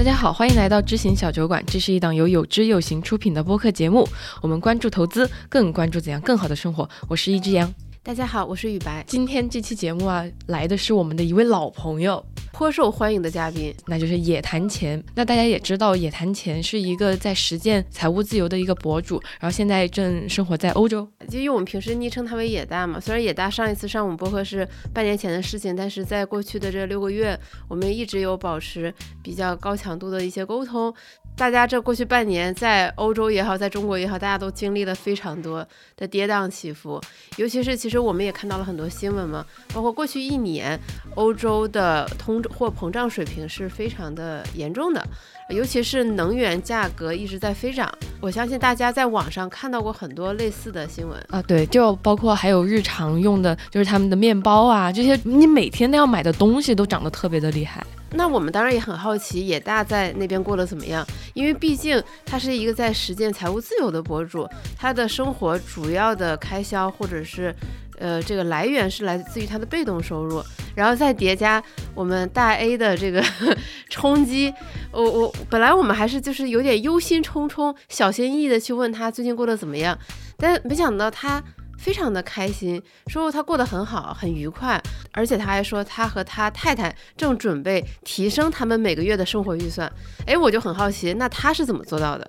[0.00, 4.08] 大家好，欢迎来到知行小酒馆，这是一档由有知有行出品的播客节目。
[4.40, 6.88] 我们关注投资，更关注怎样更好的生活。
[7.06, 7.70] 我是一只羊。
[8.02, 9.04] 大家好，我是雨白。
[9.06, 12.24] 今天这期节目啊，来的是我们的一位老朋友，
[12.60, 15.02] 颇受欢迎的嘉宾，那就是野谈钱。
[15.14, 21.08] 那大家也知道，野谈钱是一个在实践财务自由的一个博主，然后现在正生活在欧洲。
[21.26, 27.34] 就因为我们平时昵称他为野大嘛，虽然野大上一次上我们播客是半年前的事情，但是在过去的这六个月，
[27.66, 28.92] 我们一直有保持
[29.22, 30.94] 比较高强度的一些沟通。
[31.40, 37.00] 大家这过去半年，在欧洲也好，在中国也好，大家都经历了非常多的跌宕起伏。
[37.38, 40.78] 尤其是，其实我们也看到了很多新闻嘛，包括过去一年，
[41.14, 45.02] 欧洲的通货膨胀水平是非常的严重的，
[45.50, 47.92] 尤其是能源价格一直在飞涨。
[48.20, 57.84] 我相信大家在网上看到过很多类似的新闻啊，对，就包括还有日常用的，就是他们的面包啊，这些你每天都要买的东西都涨得特别的厉害。
[58.12, 61.06] 那我们当然也很好奇，野大在那边过得怎么样？
[61.32, 67.54] 因为毕竟他是一个在实践财务自由的博主，他的生活主要的开销或者是，
[68.00, 70.42] 呃，这个来源是来自于他的被动收入，
[70.74, 71.62] 然后再叠加
[71.94, 73.22] 我们大 A 的这个
[73.88, 74.52] 冲击，
[74.90, 79.96] 我我本来我们还是就是有点忧心忡忡、小心翼翼的去问他最近过得怎么样，
[80.36, 81.40] 但没想到他。
[81.80, 84.78] 非常的开心，说他过得很好，很愉快，
[85.12, 89.90] 而且他还说他和他太太正准备提升他们每个月的生活预算。
[90.26, 92.28] 哎，我就很好奇，那他是怎么做到的？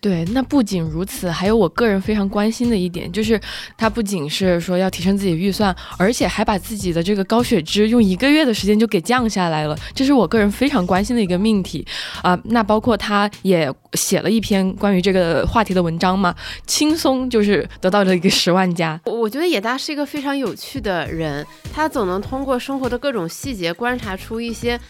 [0.00, 3.38] 对，那不仅如此，还有我个人非常关心的一点，就是
[3.76, 11.86] 他不仅是说要提升自己预算，而且还把自己的这个高血脂用一个月的时间就给降下来了，这是我个人非常关心的一个命题
[12.22, 12.40] 啊。
[12.44, 16.34] 那包括他也写了一篇关于这个话题的文章嘛，
[16.66, 18.98] 轻松就是得到了一个十万加。
[19.04, 24.80] 我我觉得野大是一个非常有趣的人，他总能通过生活的各种细节观察出一些。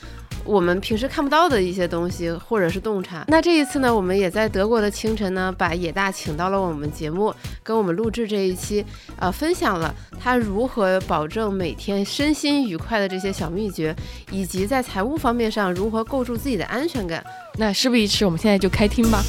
[0.45, 3.25] 我们平时看不到的一些东西，或者是洞察。
[3.29, 8.85] 那这一次呢，我们也在德国的清晨呢，把野大请到了我们节目，跟我们录制这一期，
[9.19, 13.95] 呃，分享了他如何保证每天身心愉快的这些小秘诀，
[14.33, 17.23] 以及在财务方面上如何构筑自己的安全感。
[17.59, 19.23] 那事不宜迟，我们现在就开听吧。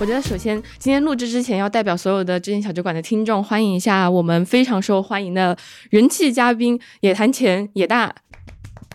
[0.00, 5.56] 我觉得首先今天录制之前要代表所有的知行小酒馆的听众，欢迎一下我们非常受欢迎的
[5.88, 8.12] 人气嘉宾野谈钱野大。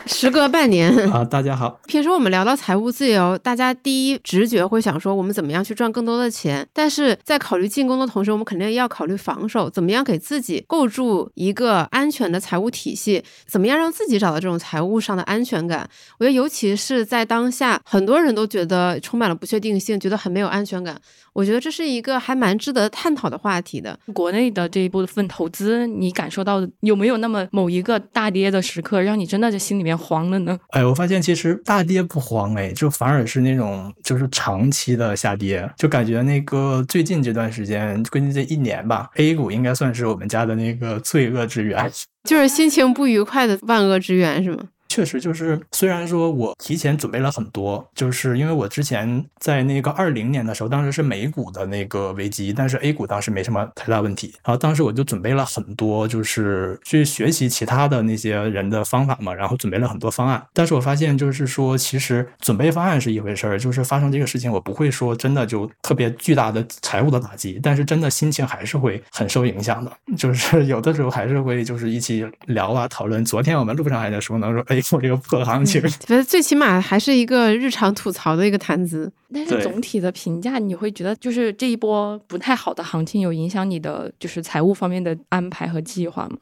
[0.05, 1.79] 时隔半年啊，大家好。
[1.85, 6.67] 平时我们聊到财务自由，大家第一直觉会想说我们怎么样去赚更多的钱。
[6.73, 13.23] 但是在考虑进攻的同时，我们肯定要考虑防守，怎么样给自己构筑一个安全的财务体系？
[13.45, 15.87] 怎么样让自己找到这种财务上的安全感？
[16.17, 20.99] 我觉得尤其是在当下，很多人都觉得充满了不确定性，觉得很没有安全感。
[21.39, 23.97] 我觉得这是一个还蛮值得探讨的话题的。
[24.13, 30.59] 国内的这一部分投资，你感受到有没有那么某一个大跌的时刻，让你真的就心里面慌了呢？
[30.71, 41.89] 哎，我发现其实大跌不慌，哎，就反而是那种就是长期的下跌，就感觉那个最近这段时间，最近这一年吧，A 股应该算是我们家的那个罪恶之源，
[42.25, 44.65] 就是心情不愉快的万恶之源，是吗？
[44.89, 54.33] 确实，就是虽然说我提前准备了很多，就是因为我之前在那个二零年的时候，当时是美股的那个危机，但是 A 股当时没什么太大问题。
[54.43, 60.43] 然后当时我就准备了很多，就是去学习其他的那些人的方法嘛，然后准备了很多方案。
[60.53, 69.91] 但是我发现，就是说，其实准备方案是一回事儿，就是发生这个事情，我不会说真的就特别巨大的财务的打击，但是真的心情还是会很受影响的。
[70.17, 73.23] 就是 有的时候还是会就是一起聊啊讨论。
[73.23, 74.78] 昨天我们路上还在说呢，说哎。
[74.91, 79.11] 我这个破行情， 觉得最起码还是一个日常吐槽的一个谈资。
[79.33, 86.37] 但是总体的评价，你会觉得就是这一波不太好的行情，有影响你的就是财务方面的安排和计划吗？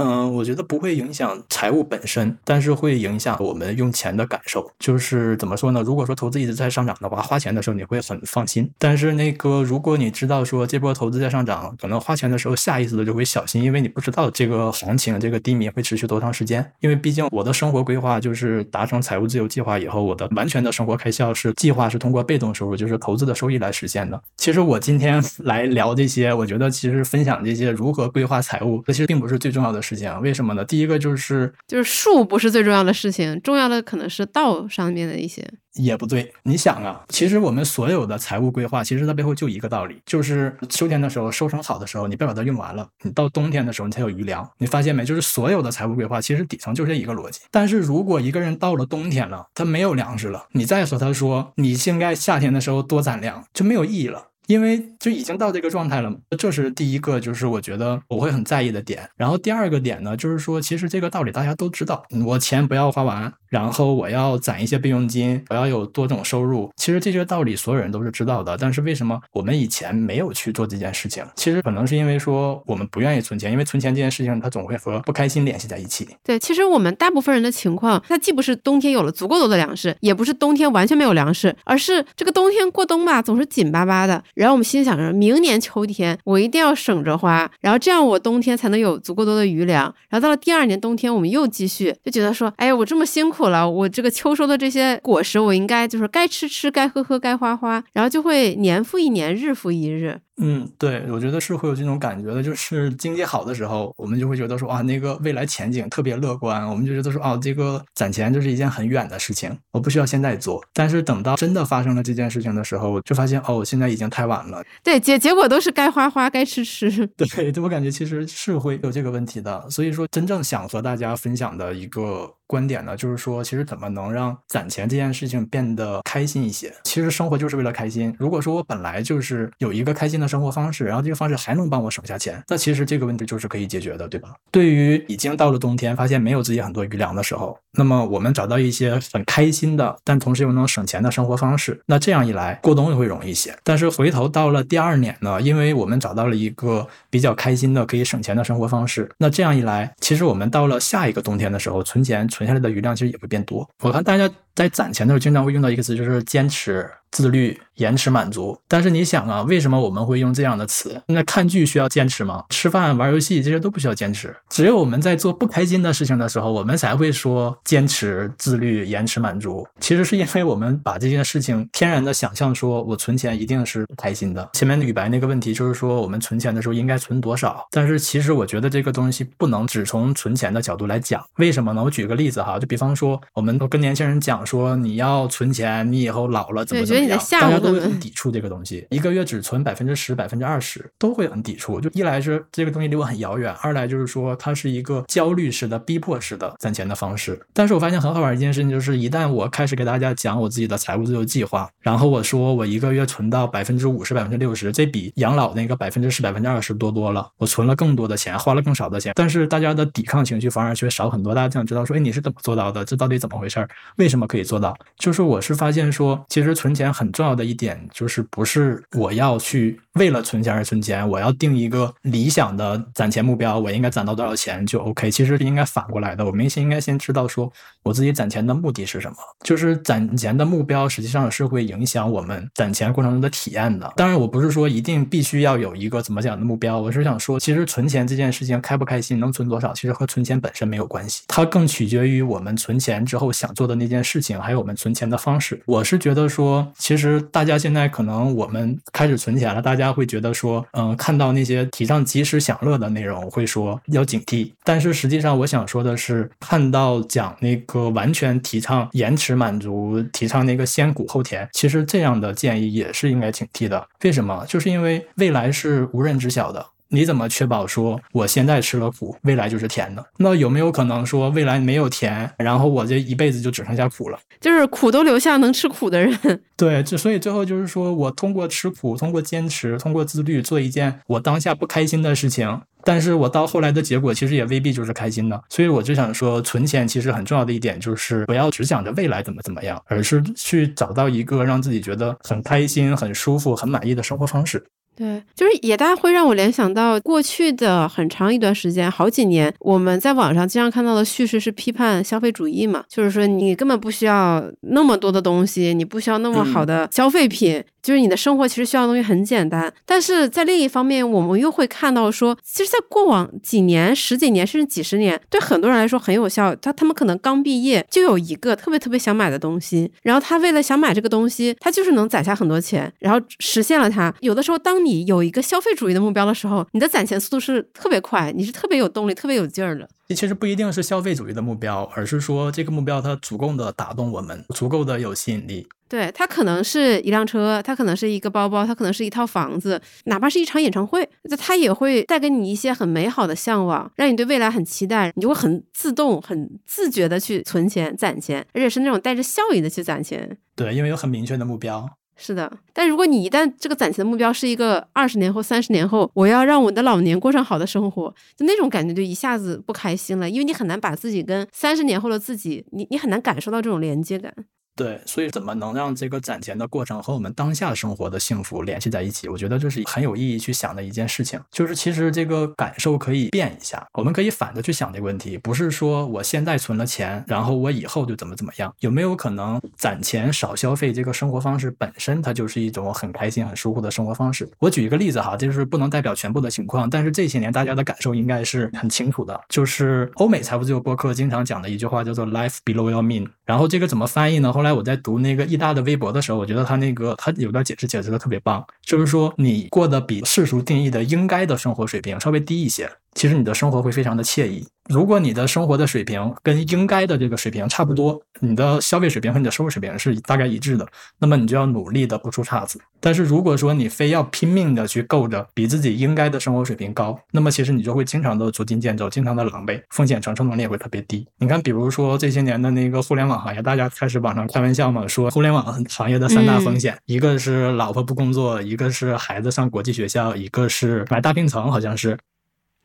[0.00, 4.70] 嗯，我觉得不会影响财务本身，但是会影响我们用钱的感受。
[4.78, 5.82] 就是怎么说呢？
[5.82, 8.70] 如果说投资一直在上涨的话，花钱的时候你会很放心。
[8.78, 16.64] 但是那个，如果你知道说这波投资在上涨，可能花钱的时候下意识的就会小心，因为你不知道这个行情、这个低迷会持续多长时间。
[16.78, 24.22] 因为毕竟我的生活规划就是达成财务自由计划以后，我的完全的生活开销是计划是通过被动收入，就是投资的收益来实现的。
[24.36, 29.82] 其实我今天 来聊这些，我觉得其实分享这些如何规划财务，这其实并不是最重要的。
[29.87, 30.64] 事情为什么呢？
[30.64, 35.46] 第一个就是就是数不是最重要的事情，重要的可能是道上面的一些。
[35.74, 44.48] 也不对，你想啊，其实我们所有的财务规划，其实它背后就一个道理，就是秋天的时候收成好的时候，你别把它用完了，你到冬天的时候你才有余粮。
[44.58, 45.04] 你发现没？
[45.04, 47.40] 就是所有的财务规划，其实底层就这一个逻辑。
[47.52, 54.30] 但是如果一个人到了冬天了，他没有粮食了，你再说他说你应该夏天的时候多攒粮，就没有意义了。
[54.48, 56.10] 因为就已经到这个状态了。
[56.38, 59.08] 这是第一个，就是我觉得我会很在意的点。
[59.14, 66.72] 然后第二个点呢，就是说，其实这个道理大家都知道，我钱不要花完，然后我要攒一些备用金，我要有多种收入。
[66.76, 71.22] 其实这些道理所有人都是知道的，但是为什么我们以前没有去做这件事情？
[71.36, 76.08] 其实可能是因为说我们不愿意存钱，因为存钱这件事情它总会和不开心联系在一起。
[76.24, 84.24] 对，其实我们大部分人的情况，它既不是冬天有了足够多的粮食，也不是冬天完全没有粮食，而是这个冬天过冬吧，总是紧巴巴的。
[84.38, 89.92] 然后我们心想着，明年秋天我一定要省着花，然后这样我冬天才能有足够多的余粮。
[90.08, 100.20] 然后到了第二年冬天，我们又继续就觉得说，哎呀，我这么辛苦了，我这个秋收的这些果实，我应该就是该吃吃，该喝喝，该花花，然后就会年复一年，日复一日。
[100.40, 110.64] 嗯，对，我觉得是会有这种感觉的，就是经济好的时候，我们就会觉得说啊，那个未来前景特别乐观，我们就觉得说啊，这个攒钱就是一件很远的事情，我不需要现在做。
[110.72, 114.62] 但是等到真的发生了这件事情的时候，就发现哦，现在已经太晚了。
[114.84, 116.88] 对，结结果都是该花花，该吃吃。
[117.18, 119.68] 对，我感觉其实是会有这个问题的。
[119.68, 122.37] 所以说，真正想和大家分享的一个。
[122.48, 126.72] 观点呢，就是说，其实怎么能让攒钱这件事情变得开心一些？
[126.82, 128.12] 其实生活就是为了开心。
[128.18, 134.34] 如果说我本来就是有一个开心的生活方式，然后这个方式还能帮我省下钱，那其实这个问题就是可以解决的，对吧？
[134.50, 143.54] 对于已经到了冬天，发现没有自己很多余粮的时候，那么我们找到一些很开心的，但同时又能省钱的生活方式，那这样一来过冬也会容易一些。
[143.62, 153.68] 但是回头到了第二年呢，因为我们找到了一个比较开心的可以省钱的生活方式，那这样一来，其实我们到了下一个冬天的时候，存钱存下来的余量其实也会变多。
[153.82, 156.88] 我看大家在攒钱的时候，经常会用到一个词，就是坚持。
[157.10, 161.00] 自律、延迟满足，但是你想啊，为什么我们会用这样的词？
[161.06, 162.44] 那看剧需要坚持吗？
[162.50, 164.34] 吃饭、玩游戏这些都不需要坚持。
[164.48, 169.66] 只有我们在做不开心的事情的时候，我们才会说坚持、自律、延迟满足。
[169.80, 174.48] 其实是因为我们把这件事情天然的想象说，我存钱一定是不开心的。
[174.52, 177.66] 前面李白那个问题就是说，我们存钱的时候应该存多少？
[177.70, 181.24] 但是其实我觉得这个东西不能只从存钱的角度来讲。
[181.36, 181.82] 为什么呢？
[181.84, 186.98] 我举个例子哈，就比方说，我们都跟年轻人讲说，你要存钱，你以后老了怎么怎么。
[187.30, 191.80] 大家都会很抵触这个东西，一个月只存百分之十、百分之二十，都会很抵触。
[191.80, 197.40] 就一来是这个东西离我很遥远，二来就是说它是一个焦虑式的、逼迫式的攒钱的方式。
[197.52, 207.30] 但是我发现很好玩一件事情，就是一旦我开始给大家讲我自己的财务自由计划，然后我说我一个月存到百分之五十、百分之六十，这比养老那个百分之十、百分之二十多多了。
[207.38, 211.34] 我存了更多的钱，花了更少的钱，但是大家的抵抗情绪反而却少很多。
[211.34, 212.84] 大家想知道说，哎，你是怎么做到的？
[212.84, 213.66] 这到底怎么回事？
[213.96, 214.76] 为什么可以做到？
[214.96, 218.24] 就是我是发现说，其实存钱很重要的一点就是。
[218.38, 221.06] 不是我要去为了存钱而存钱？
[221.06, 225.10] 我要定一个理想的攒钱目标，我应该攒到多少钱就 OK？
[225.10, 227.52] 其实应该反过来的，我们先应该先知道说
[227.82, 229.16] 我自己攒钱的目的是什么。
[229.44, 233.92] 就是攒钱的目标实际上是会影响我们攒钱过程中的体验的。
[233.96, 245.60] 当然，我不是说一定必须要有一个怎么讲的目标，我是想说，其实存钱这件事情开不开心，能存多少，其实和存钱本身没有关系，它更取决于我们存钱之后想做的那件事情，还有我们存钱的方式。
[245.66, 247.88] 我是觉得说，其实大家现在。
[247.88, 254.52] 可能我们开始存钱了，大家他会觉得说，嗯，看到那些提倡及时享乐的内容，会说要警惕。
[254.62, 263.88] 但是实际上，我想说的是，看到讲那个完全提倡延迟满足，提倡那个先苦后甜，其实这样的建议也是应该警惕的。
[264.02, 264.44] 为什么？
[264.46, 266.66] 就是因为未来是无人知晓的。
[266.90, 270.04] 你怎么确保说我现在吃了苦，未来就是甜的？
[270.16, 274.18] 那有没有可能说未来没有甜，然后我这一辈子就只剩下苦了？
[274.40, 276.18] 就是苦都留下能吃苦的人。
[276.56, 285.40] 对，就所以最后就是说我通过吃苦，通过坚持，通过自律，做一件我当下不开心的事情，但是我到后来的结果其实也未必就是开心的。
[285.48, 294.64] 所以我就想说，存钱其实很重要的一点就是不要只想着未来怎么怎么样，而是去找到一个让自己觉得很开心、很舒服、很满意的生活方式。
[294.98, 307.62] 对，就是也大家会让我联想到过去的很长一段时间，好几年，我们在网上经常看到的叙事是批判消费主义嘛，就是说你根本不需要那么多的东西，你不需要那么好的消费品。
[307.80, 316.54] 就是你的生活其实需要的东西很简单，但是在另一方面，我们又会看到说，其实，在过往几年、十几年甚至几十年，对很多人来说很有效。
[316.56, 324.12] 他他们可能刚毕业就有一个特别特别想买的东西，然后他为了想买这个东西，他就是能攒下很多钱，然后实现了它。
[324.20, 329.88] 有的时候，当你有一个消费主义的目标的时候，你的攒钱速度是特别快，你是特别有动力、特别有劲儿的。
[330.14, 335.66] 其实不一定是消费主义的目标，而是说这个目标它足够的打动我们，足够的有吸引力。
[335.86, 350.38] 对，它可能是一辆车，它可能是一个包包，它可能是一套房子，哪怕是一场演唱会，那它也会带给你一些很美好的向往，让你对未来很期待，你就会很自动、很自觉的去存钱、攒钱，而且是那种带着笑意的去攒钱。
[350.54, 351.88] 对，因为有很明确的目标。
[352.20, 364.34] 是的，但如果你一旦这个攒钱的目标是一个二十年后、三十年后，我要让我的老年过上好的生活，就那种感觉就一下子不开心了，因为你很难把自己跟三十年后的自己，你你很难感受到这种连接感。
[364.78, 369.28] 对，所以怎么能让这个攒钱的过程和我们当下生活的幸福联系在一起？
[369.28, 371.40] 我觉得这是很有意义去想的一件事情。
[371.50, 378.72] 就是其实这个感受可以变一下，我们可以反着去想这个问题，不是说我现在存了钱，然后我以后就怎么怎么样。
[378.78, 384.48] 有没有可能攒钱少消费这个生活方式本身它就是一种很开心、很舒服的生活方式？
[384.60, 389.40] 我举一个例子哈，就是不能代表全部的情况，但是这些年大家的感受应该是很清楚的。
[389.48, 394.52] 就是欧美财富自由播客经常讲的一句话叫做 “life below your mean”，然后这个怎么翻译呢？
[394.52, 395.48] 后来我在读那个。
[395.48, 402.90] 易大的微博的时候，我觉得他那个他有段解释解释的特别棒，就是说你过得比世俗定义的应该的生活水平稍微低一些。
[403.18, 404.64] 其实你的生活会非常的惬意。
[404.88, 410.86] 如果你的生活的水平跟应该的这个水平差不多，你的消费水平和你的收入水平是大概一致的，
[411.18, 412.80] 那么你就要努力的不出岔子。
[413.00, 421.26] 但是如果说你非要拼命的去够着比自己应该的生活水平高，那么其实你就会经常的捉襟见肘，经常的狼狈，风险承受能力也会特别低。
[421.38, 432.16] 你看，比如说这些年的那个互联网行业，大家开始网上开玩笑嘛，说互联网行业的三大风险，一个是老婆不工作，一个是孩子上国际学校，一个是买大平层，好像是。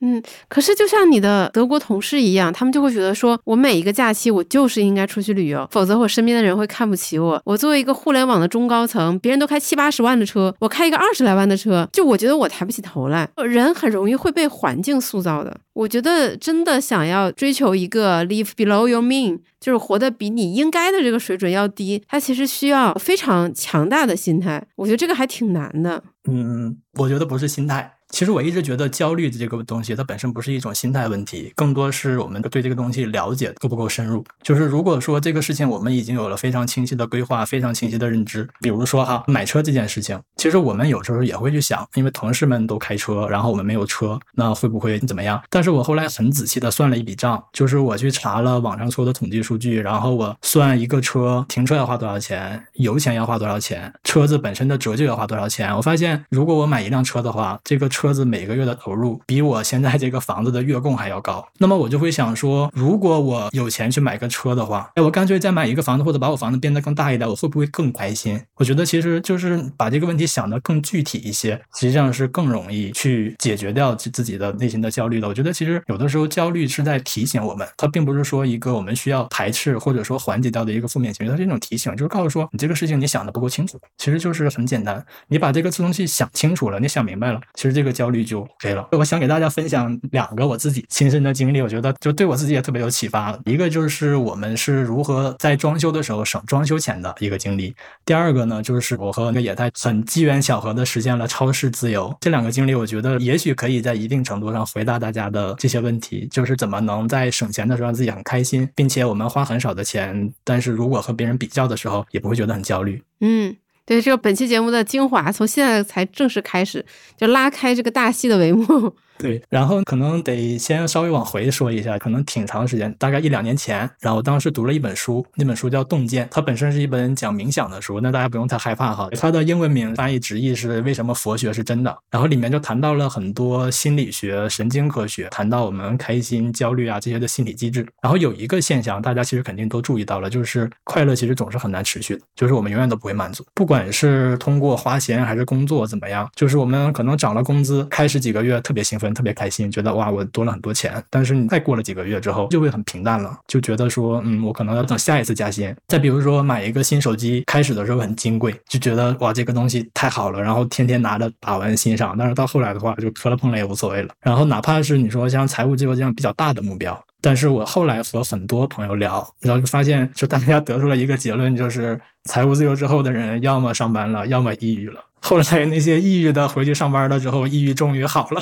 [0.05, 7.41] 嗯，可是就像你的德国同事一样，他们就会觉得说，我每一个假期我就是应该出去旅游，否则我身边的人会看不起我。
[7.45, 13.29] 我作为一个互联网的中高层，别人都开七八十万的车，我开一个二十来万的车，就我觉得我抬不起头来。
[13.38, 15.57] 人很容易会被环境塑造的。
[15.72, 24.62] 我觉得真的想要追求一个 live below your mean，就是活得比你应该的这个水准要低，它其实需要非常强大的心态。
[24.75, 26.03] 我觉得这个还挺难的。
[26.29, 27.93] 嗯，我觉得不是心态。
[28.13, 34.24] 其实我一直觉得焦虑的这个东西，它本身不是一种心态问题，更多是我们对这个东西了解够不够深入。
[34.43, 45.41] 就是如果说这个事情我们已经有了非常清晰的规划、非常清晰的认知，比如说哈买车这件事情，其实我们有时候也会去想，因为同事们都开车，然后我们没有车，那会不会怎么样？
[45.50, 55.73] 但是我后来很仔细的算了一笔账，就是我去查了网上说的统计数据，然后我算一个车停车要花多少钱，油钱要花多少钱，车子本身的折旧要花多少钱。
[55.73, 68.38] 我发现，如果我买一辆车的话，这个车子每个月的投入比我现在这个房子的月供还要高，那么我就会想说，如果我有钱去买个车的话，哎，我干脆再买一个房子，或者把我房子变得更大一点，我会不会更开心？
[68.57, 75.27] 我觉得其实就是把这个问题想得更具体一些，实际上是更容易去解决掉自自己的内心的焦虑的。
[75.27, 83.79] 我觉得其实有的时候焦虑是在提醒我们，它并不是说一个我们需要排斥或者说缓解掉的一个负面情绪，它是一种提醒，就是告诉说你这个事情你想的不够清楚。
[83.99, 88.87] 其实就是很简单，你把这个东西想清楚了，你想明白了，其实这个焦虑就 OK 了。
[88.91, 93.37] 我想给大家分享两个我自己亲身的经历，我觉得就对我自己也特别有启发。
[93.45, 97.75] 一个就是我们是如何在装修的时候省装修钱的一个经历。
[98.05, 102.15] 第二个呢，就是我和那个野太很机缘巧合的实现了超市自由。
[102.22, 113.03] 这两个经历，我觉得也许可以在一定程度上回答大家的这些问题，就是怎么能在省钱的时候让自己很开心，并且我们花很少的钱，但是如果和别人比较的时候，也不会觉得很焦虑。
[113.20, 113.53] 嗯。
[113.86, 116.86] 对，这个本期节目的精华，从现在才正式开始，
[117.18, 118.96] 就拉开这个大戏的帷幕。
[119.17, 129.10] 对，然后可能得先稍微往回说一下，可能挺长时间，大概一两年前，然后当时读了一本书，那本书叫《洞见》，它本身是一本讲冥想的书，那大家不用太害怕哈。
[129.17, 137.86] 它的英文名翻译直译是“为什么佛学是真的”，然后里面就谈到了很多心理学、神经科学，谈到我们开心、焦虑啊这些的心理机制。
[138.01, 149.91] 然后有一个现象，大家其实肯定都注意到了，就是快乐其实总是很难持续的，就是我们永远都不会满足，不管是通过花钱还是工作怎么样，就是我们可能涨了工资，开始几个月特别兴奋、特别开心，觉得。
[149.95, 155.75] 哇，我多了很多钱，但是你再过了几个月之后，就会很平淡了，就觉得说，嗯，我可能要等下一次加薪。
[155.88, 162.15] 再比如说买一个新手机，开始的时候很金贵，就觉得哇，这个东西太好了，然后天天拿着把玩欣赏。
[162.17, 164.13] 但是到后来的话，就磕了碰了也无所谓了。
[164.22, 175.00] 然后哪怕是你说像财务自由这样比较大的目标，但是我后来和很多朋友聊，然后就发现，就大家得出了一个结论，就是财务自由之后的人，要么上班了，要么抑郁了。
[175.22, 178.41] 后来那些抑郁的回去上班了之后，抑郁终于好了。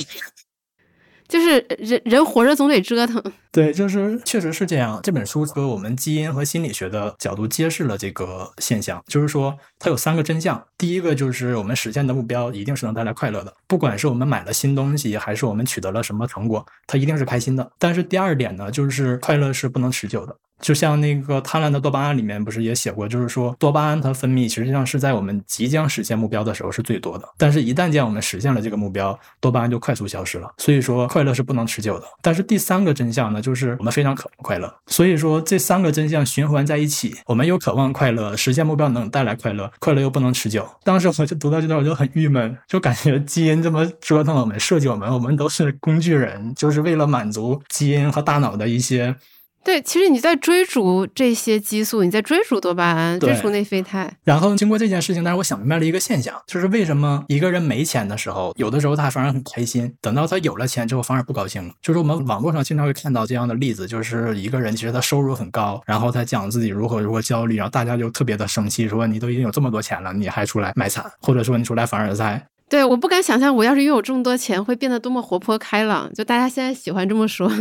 [1.31, 3.23] 就是人人活着总得折腾，
[3.53, 4.99] 对，就是确实是这样。
[5.01, 10.61] 这本书和我们基因和心理学的角度揭示了这个现象，就是说它有三个真相。
[10.77, 17.71] 第一个就是我们实现的目标一定是能带来快乐的，不管是我们买了新东西，还是我们取得了什么成果，它一定是开心的。
[17.79, 20.35] 但是第二点呢，就是快乐是不能持久的。
[20.61, 30.47] 就像那个《贪婪的多巴胺》里面不是也写过，就是说多巴胺它分泌实际上是在我们即将实现目标的时候是最多的，但是一旦见我们实现了这个目标，多巴胺就快速消失了。
[30.57, 32.05] 所以说快乐是不能持久的。
[32.21, 34.73] 但是第三个真相呢，就是我们非常渴望快乐。
[34.87, 40.67] 所以说这三个真相循环在一起，我们又渴望快乐，实现目标能带来快乐，快乐又不能持久。
[40.83, 49.15] 当时我就读到这段，我就很郁闷，就感觉基因这么折腾我们，设计我们，我们都是工具人，就是为了满足基因和大脑的一些。
[49.63, 54.11] 对，其实你在追逐这些激素，你在追逐多巴胺，追逐内啡肽。
[54.23, 61.73] 然后经过这件事情，但是我想明白了一个现象，就是为什么一个人没钱的时候，有的时候他反而很开心，等到他有了钱之后，反而不高兴了。
[61.81, 72.47] 就是我们网络上经常会看到这样的例子，就是一个人其实他收入很高，然后他讲自己如何如何焦虑，然后大家就特别的生气，说你都已经有这么多钱了，你还出来卖惨，或者说你出来凡尔赛。
[72.67, 76.11] 对，我不敢想象，我要是拥有这么多钱，会变得多么活泼开朗。
[76.13, 77.51] 就大家现在喜欢这么说。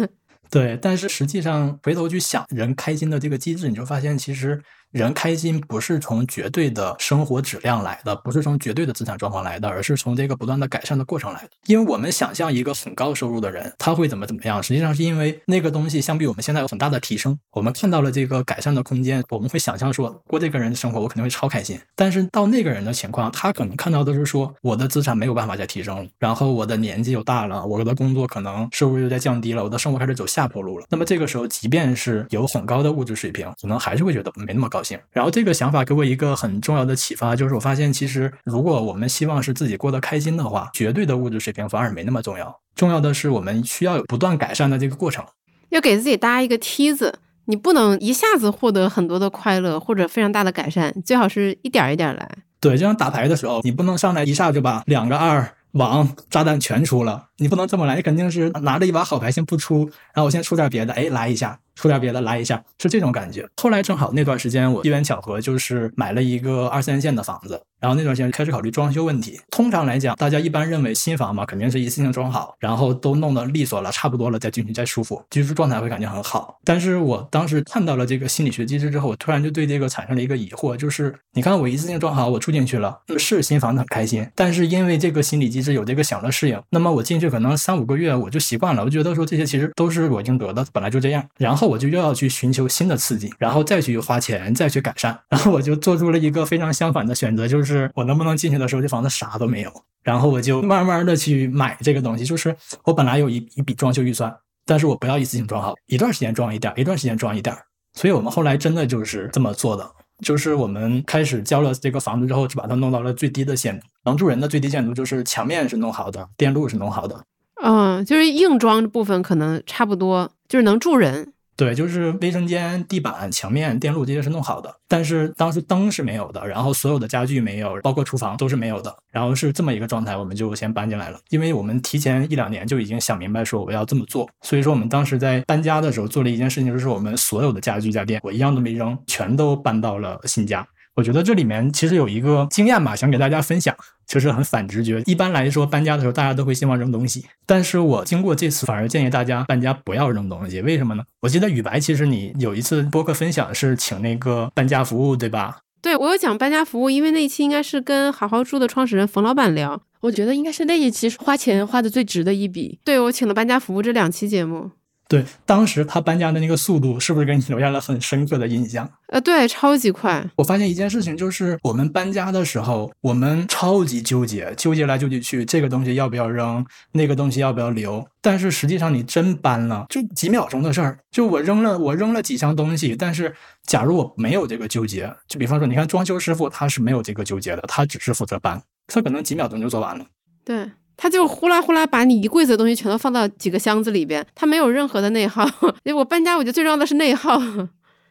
[0.50, 4.60] 对，但是实际上回头去想人开心的这个机制，你就发现其实。
[4.90, 11.50] 人开心不是从绝对的生活质量来的，不是从绝对的资产状况来的，而是从这个不断的改善的过程来的。
[11.66, 21.78] 因为我们想象一个很高收入的人，他会怎么怎么样，实际上是因为那个东西相比我们现在有很大的提升，我们看到了这个改善的空间，我们会想象说过这个人的生活，我肯定会超开心。
[21.94, 30.86] 但是到那个人的情况，他可能看到的是说我的资产没有办法再提升了，然后我的年纪又大了，我的工作可能收入又在降低了，我的生活开始走下坡路了。
[30.90, 34.98] 那么这个时候，即便是有很高的物质水平，可能还是会觉得没那么高兴。
[35.12, 35.50] 然后这个。
[35.60, 42.60] 想法给我一个很重要的启发，就是我发现，其实如果我们希望是自己过得开心的话，绝对的物质水平反而没那么重要。
[42.74, 45.22] 重要的是，我们需要有不断改善的这个过程。
[45.68, 52.30] 要给自己搭一个梯子，你不能一下子获得很多的快乐或者非常大的改善，最好是一点一点来。
[52.58, 59.84] 对，就像打牌的时候，你不能上来一下就把两个二王炸弹全出了，你不能这么来，你肯定是拿着一把好牌先不出，
[60.14, 61.58] 然后我先出点别的，哎，来一下。
[61.80, 63.48] 出点别的来一下，是这种感觉。
[63.56, 69.40] 后来正好那段时间，我机缘巧合就是买了一个二三线的房子，然后那段时间开始考虑装修问题。
[69.50, 76.58] 通常来讲，大家一般认为新房嘛，肯定是一次性装好，然后都弄得利索了，差不多了再进去再舒服，居住状态会感觉很好。
[76.62, 92.50] 但是我当时看到了这个心理学机制之后，我突然就对这个产生了一个疑惑，就是你看我一次性装好，我住进去了，是新房子很开心，但是因为这个心理机制有这个享乐适应，那么我进去可能三五个月我就习惯了，我觉得说这些其实都是我应得的，本来就这样，然后我就又要去寻。
[92.50, 102.24] 求新的刺激，然后再去花钱，再去改善， 然后我就做出了一个非常相反的选择，就是是我能不能进去的时候，这房子啥都没有，然后我就慢慢的去买这个东西。
[102.24, 102.54] 就是
[102.84, 104.34] 我本来有一一笔装修预算，
[104.66, 107.56] 但是我不要一次性装好，一段时间装一点，一段时间装一点。
[107.94, 109.90] 所以我们后来真的就是这么做的，
[110.24, 117.24] 就是我们开始交了这个房子之后，就把它弄到了最低的限度，能住人的最低限度就是墙面是弄好的，电路是弄好的，
[117.62, 121.32] 嗯，就是硬装部分可能差不多，就是能住人。
[121.60, 131.20] 对，就是卫生间、地板、墙面、电路这些是弄好的，但是当时灯是没有的，然后所有的家具没有，包括厨房都是没有的，然后是这么一个状态，我们就先搬进来了。
[131.28, 140.66] 因为我们提前一两年就已经想明白说我要这么做，所以说我们当时在搬家的时候做了一件事情，就是我们所有的家具家电我一样都没扔，全都搬到了新家。
[141.00, 143.74] 我觉得这里面其实有一个经验吧，想给大家分享，
[144.06, 145.02] 就是很反直觉。
[145.06, 150.60] 一般来说，搬家的时候大家都会希望扔东西，但是我经过这次，反而建议大家搬家不要扔东西。
[150.60, 151.02] 为什么呢？
[151.22, 155.60] 我记得雨白，其实你有一次播客分享是请那个搬家服务，对吧？
[155.80, 162.78] 对，我有讲搬家服务，因为那一期应该是跟好好住的创始人冯老板聊，我觉得应该是那一期花钱花的最值的一笔。
[162.84, 164.72] 对我请了搬家服务这两期节目。
[165.10, 168.88] 对，当时他搬家的那个速度，是不是给你留下了很深刻的印象？
[169.08, 170.24] 呃，对，超级快。
[170.36, 178.06] 我发现一件事情，就是我们搬家的时候，我们超级纠结，纠结来纠结去，这个东西要不要扔，那个东西要不要留。
[178.22, 181.00] 但是实际上，你真搬了，就几秒钟的事儿。
[181.10, 182.94] 就我扔了，我扔了几箱东西。
[182.94, 183.34] 但是，
[183.66, 190.06] 假如我没有这个纠结，就比方说，你看装修师傅，他是没有这个纠结的，他只是负责搬，他可能几秒钟就做完了。
[190.44, 190.70] 对。
[191.02, 195.46] 他就呼啦呼啦把你一柜子的东西全都放到几个箱子里边，他没有任何的内耗。
[195.84, 197.40] 因为我搬家，我觉得最重要的是内耗。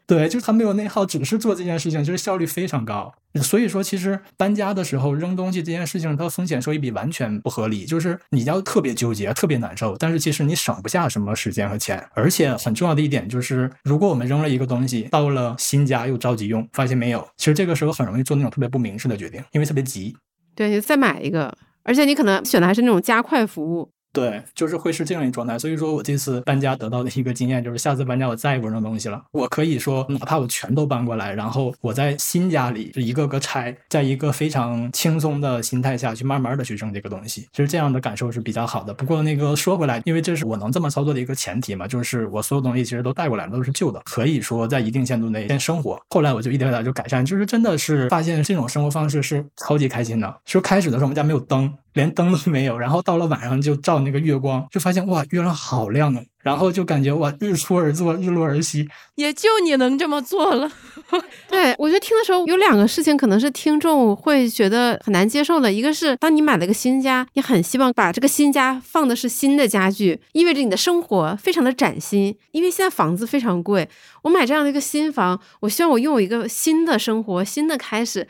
[0.07, 3.13] 对，就是他没有内耗，只是做这件事情，就是效率非常高。
[3.43, 7.85] 所以说，其实搬家的时候扔东西这件事情，它风险收益比完全不合理。
[7.85, 12.03] 就是你要特别纠结，特别难受，但是其实你省不下什么时间和钱。
[12.15, 20.17] 而且很重要的一点就是，如果我们扔了一个东西，到了新家又着急用，发现没有，其实这个时候很容易做那种特别不明智的决定，因为特别急。
[20.55, 21.55] 对，再买一个。
[21.89, 25.57] 而且你可能选的还是那种加快服务，对，就是会是这样一状态。
[25.57, 29.23] 所以说我这次搬家得到的一个经验就是，下次搬家我再也不扔东西了。
[29.31, 38.93] 我可以说，哪怕我全都搬过来，然后我在新家里就一个个拆，在一个非常轻松的心态下去慢慢的去扔这个东西，其实这样的感受是比较好的。
[38.93, 46.01] 不过那个说回来，因为这是我能这么操作的一个前提嘛，就是我所有东西其实都带过来了，都是旧的，可以说在一定限度内先生活。
[46.09, 50.35] 后来我就一点点就改善，就是真的是发现这种生活方式是超级开心的。
[50.45, 51.71] 就开始的时候我们家没有灯。
[51.93, 56.21] 连灯都没有，然后到了晚上就照那个月光，就发现哇，月亮好亮啊！
[56.41, 60.71] 然后就感觉哇，日出而作，日落而息，也就你能这么做了。
[61.49, 65.69] 对我觉得听的时候有两个事情，可能是听众会觉得很难接受的。
[65.71, 72.37] 一个是当你买了个新家，你很希望把这个新家放的是新的家具，意味着你的生活非常的崭新。
[72.51, 73.89] 因为现在房子非常贵，
[74.23, 78.27] 我买这样的一个新房，我希望我拥有一个新的生活，新的开始。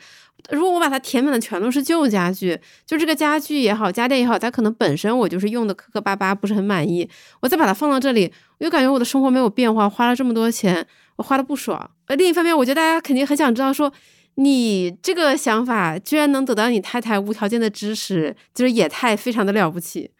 [0.50, 7.08] 如果我把它填满的全都是旧家具，就这个家具也好，家电也好，它可能本身我就是用的磕磕巴巴，不是很满意。
[7.40, 11.90] 我再把它放到这里，我就感觉我的生活没有变化，花了这么多钱，我花的不爽。
[12.06, 13.92] 呃，另一方面，我觉得大家肯定很想知道，说
[14.36, 20.10] 你这个想法居然能得到你太太无条件的支持，就是也太非常的了不起。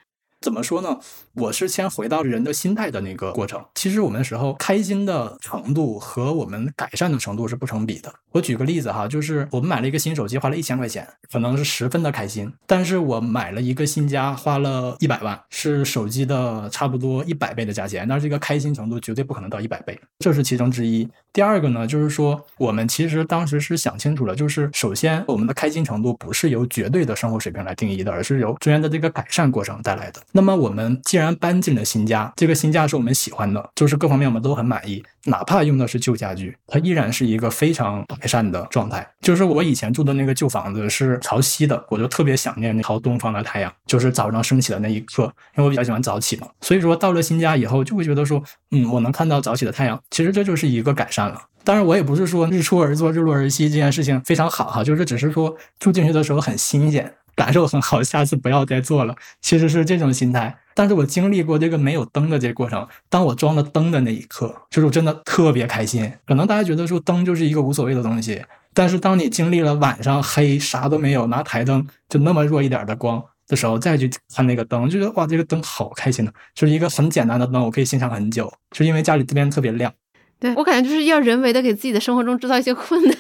[0.41, 0.99] 怎么说呢？
[1.35, 3.65] 我是先回到人的心态的那个过程。
[3.75, 8.13] 其实我们时候开心的程度和我们改善的程度是不成比的。
[8.33, 12.53] 我举个例子哈，就是我们买了一个新手机，花了一千块钱，可能是十分的开心。
[12.67, 21.09] 但是我买了一个新家，花了一百万，是手机的差不多一百倍的价钱，那这个开心程度绝对不可能到一百倍，这是其中之一。
[21.33, 30.21] 第二个呢，就是说我们其实当时是想清楚了，就是首先我们的开心程度不是由绝对的生活水平来定义的，而是由中间的这个改善过程带来的。
[30.31, 39.07] 那么我们既然然搬进了新家，这个新家是我们喜欢的，就是各方面我们都很满意，哪怕用的是旧家具，它依然是一个非常改善的状态。
[39.21, 45.25] 就是我以前住的那个旧房子是朝西的，我就特别想念那朝东方的太阳，就是早上升起的那一刻，
[45.57, 46.49] 因为我比较喜欢早起嘛。
[46.61, 51.41] 所以说到了新家以后，就会觉得说，嗯，我能看到早起的太阳，其实这就是一个改善了。
[51.63, 57.13] 当然，我也不是说日出而作，日落而息这件事情非常好哈，就是只是说住进去的时候很新鲜。
[57.35, 59.15] 感受很好，下次不要再做了。
[59.41, 62.87] 其实是这种心态，但是我经历过这个没有灯的这个过程。
[63.09, 66.13] 当我装了灯的那一刻，就是我真的特别开心。
[66.27, 79.93] 可能大家觉得说灯就是一个无所谓的东西，但是当你经历了晚上黑啥都没有，拿台灯就那么弱一点的光的时候，再去看那个灯，就觉得哇，这个灯好开心的，就是一个很简单的灯，我可以欣赏很久，就因为家里这边特别亮。
[80.41, 83.15] 对我感觉就是要人为的给自己的生活中制造一些困难，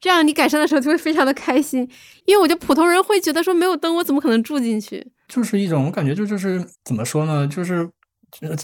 [0.00, 1.80] 这样你改善的时候就会非常的开心。
[2.24, 5.04] 因为我觉得普通人会觉得说没有灯我怎么可能住进去？
[5.28, 7.46] 就是一种我感觉就就是怎么说呢？
[7.48, 7.88] 就是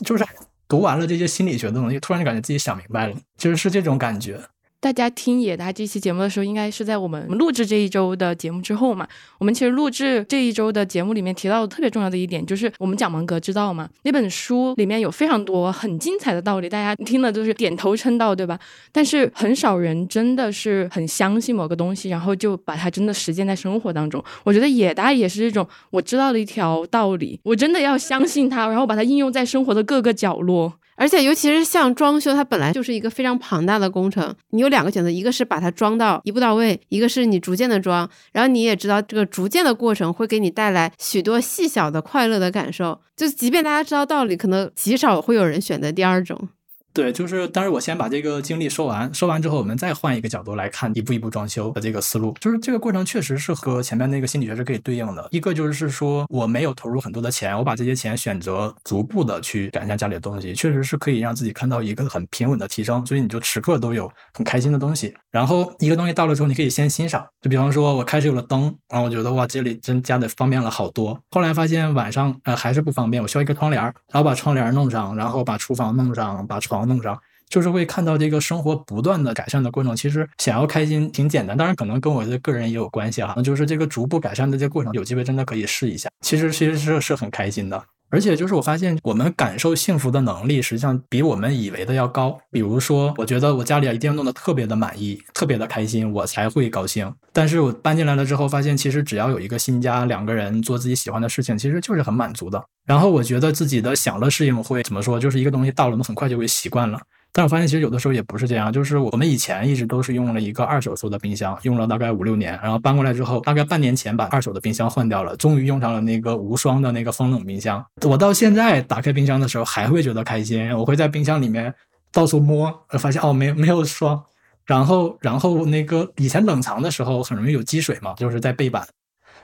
[0.04, 0.24] 就是
[0.68, 4.40] 读完了这些心理学的东西，突然就感觉自己想明白了，就是是这种感觉。
[4.82, 9.06] 大家听野大这期节目的时候，应该是在我们录制这一周的节目之后嘛？
[9.38, 13.88] 我们其实录制这一周的节目里面提到的特别重要的一点，就是我们讲芒格之道嘛。
[14.02, 18.58] 那本书里面有非常多很精彩的道理，大家听了都是点头称道，对吧？
[18.90, 24.20] 但是很少人真的是很相信某个东西，然后就把它真的实践在生活当中。
[24.42, 30.72] 我觉得野大也是这种，我知道了一条道理，我真的要相信它，然后把它应用在生活的各个角落。
[31.02, 34.32] 而且，尤其是像装修，它本来就是一个非常庞大的工程。
[34.50, 38.08] 你有两个选择，一个是把它装到一步到位，一个是你逐渐的装。
[38.30, 43.00] 然后你也知道，这个逐渐的过程会给你带来许多细小的快乐的感受。
[43.16, 46.48] 就即便大家知道道理，可能极少会有人选择第二种。
[46.94, 52.36] 对，就是，但是我先把这个经历说完，说完之后，我们再换一个角度来看一步一步装修的这个思路。
[52.38, 55.26] 就是这个过程确实是和前面那个心理学是可以对应的。
[55.30, 63.04] 一个就是说，我没有投入很多的钱，我把这些钱选择逐步的去改善家里的东西，确实是可以让自己看到一个很平稳的提升。
[63.06, 65.14] 所以你就时刻都有很开心的东西。
[65.30, 67.26] 然后一个东西到了之后，你可以先欣赏。
[67.40, 71.18] 就比方说，我开始有了灯，然后我觉得哇，这里真加的方便了好多。
[71.30, 77.18] 后来发现晚上呃还是不方便，我需要一个窗帘，然后把窗帘弄上，然后把厨房弄上，把床弄上。
[77.48, 83.34] 就是会看到这个生活不断的改善的过程，其实想要开心挺简单，当然可能跟我的个人也有关系哈。
[83.42, 87.84] 就是这个逐步改善的这个过程，有机会真的可以试一下，其实其实是是很开心的。
[88.12, 92.38] 而且就是我发现，我们感受幸福的能力实际上比我们以为的要高。
[92.50, 97.10] 比如说，我觉得我家里一定要弄得特别的满意，特别的开心，我才会高兴。
[97.32, 102.62] 但是我搬进来了之后，发现其实只要有一个新家，两个人做自己喜欢的事情，其实就是很满足的。
[102.84, 107.00] 然后我觉得自己的享乐适应会怎么说，就是一个东西到了，我们很快就会习惯了。
[107.34, 117.82] 但我发现，其实有的时候也不是这样，就是我们以前一直都是用了一个二手做的冰箱，用了大概五六年，然后搬过来之后，大概半年前把二手的冰箱换掉了，终于用上了那个无霜的那个风冷冰箱。
[118.02, 121.74] 我到现在打开冰箱的时候还会觉得开心，我会在冰箱里面
[122.12, 124.22] 到处摸，发现哦没没有霜，
[124.66, 128.86] 然后然后那个以前冷藏的时候很容易有积水嘛，就是在背板，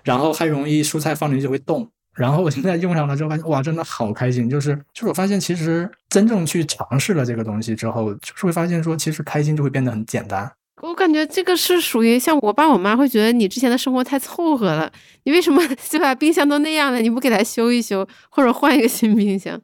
[0.04, 1.90] 然后还容易蔬菜放进去会冻。
[2.18, 4.50] 然后我现在用上了之后，发现哇，真的好开心。
[4.50, 10.50] 就是就是我发现，其实真正去尝试了这个东西之后，就是会发现说，其实开心就会变得很简单。
[10.82, 14.92] 我感觉这个是属于像我爸我妈会觉得你之前的生活太凑合了，
[15.24, 16.14] 你为什么 就把？
[16.14, 19.60] 冰箱都那样了，你不给它修一修，或者换一个新冰箱？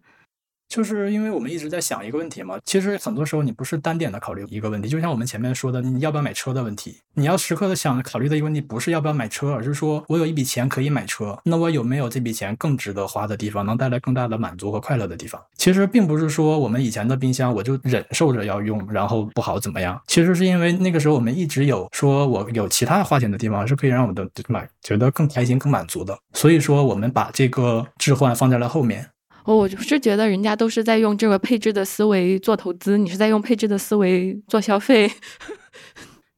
[0.69, 15.41] 就是因为我们一直在想一个问题嘛，其实很多时候你不是单点的考虑一个问题，就像我们前面说的，你要不要买车的问题，你要时刻的想考虑的一个问题，不是要不要买车，而是说我有一笔钱可以买车，那我有没有这笔钱更值得花的地方，能带来更大的满足和快乐的地方？
[15.57, 29.09] 其实并不是说我们以前的冰箱我就忍受着要用，然后不好怎么样，其实是因为那个时候我们一直有说我有其他花钱的地方是可以让我的买觉得更开心、更满足的，所以说我们把这个置换放在了后面。
[29.45, 35.11] 我我是觉得人家都是在用这个配置的思维做投资，你是在用配置的思维做消费。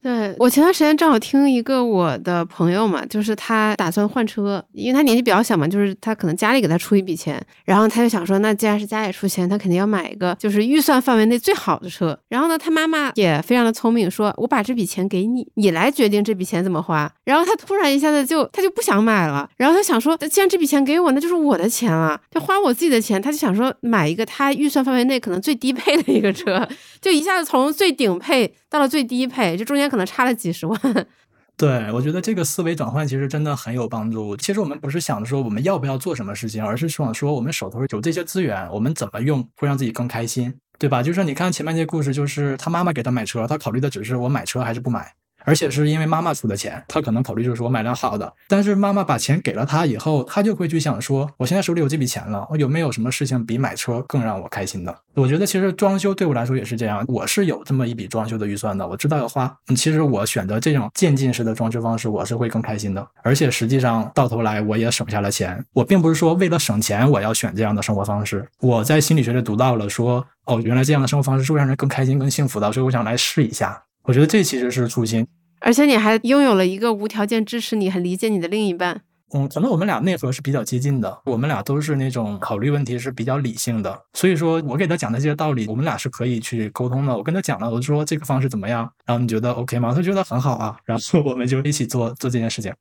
[0.07, 12.17] 对我前段时间正好听一个我的朋友嘛，就是他打算换车，因为他年纪比较小嘛，就是他可能家里给他出一笔钱，然后他就想说，那既然是家里出钱，他肯定要买一个就是预算范围内最好的车。
[12.29, 17.11] 然后呢，他妈妈也非常的聪明，说我把这笔钱给你，你来决定这笔钱怎么花。
[17.25, 26.65] 然后他突然一下子就他就不想买了，然后他想说，既然这笔钱给我，那就是我的钱了，就花我自己的钱，他就想说买一个他预算范围内可能最低配的一个车，
[27.01, 30.79] 就一下子从最顶配到了最低配，就中间可可能差了几十万。
[31.57, 34.37] 对，我觉得这个思维转换其实真的很有帮助。
[34.37, 41.01] 其实我们不是想着说我们要不要做什么事情，而是想说我们手头有这些资源，我们怎么用会让自己更开心，对吧？
[41.01, 45.11] 就是你看前面那故事，就是他妈妈给他买车，他考虑的只是我买车还是不买。
[45.47, 48.33] 而且是因为妈妈出的钱，他可能考虑就是说我买辆好的。
[48.49, 54.93] 但是妈妈把钱给了他以后，他就会去想说，我现在手里有这笔钱了，我有没有什么事情比买车更让我开心的？
[55.13, 59.57] 我觉得其实装修对我来说也是这样，我是有这么一笔装修的预算的，我知道要花。
[59.73, 63.07] 其实我选择这种渐进式的装修方式，我是会更开心的。
[63.23, 65.63] 而且实际上到头来我也省下了钱。
[65.71, 68.45] 我并不是说为了省钱我要选这样的生活方式。
[68.59, 73.81] 我在心理学里读到了说，哦，原来这样的生活方式是会让人更开心、更幸福的，所以我想来试一下。
[74.03, 75.27] 我觉得这其实是初心。
[75.59, 79.01] 而且你还拥有了一个无条件支持你、很理解你的另一半。
[79.33, 87.13] 嗯，可能我们俩内核是比较接近的，我们俩都是那种考虑问题是比较理性的，所以说我给他讲的这些道理，我们俩是可以去沟通的。
[87.17, 89.93] 我跟他讲了，我说这个方式怎么样，然后你觉得 OK 吗？
[89.93, 92.73] 他觉得很好啊，然后 我们就一起做做这件事情。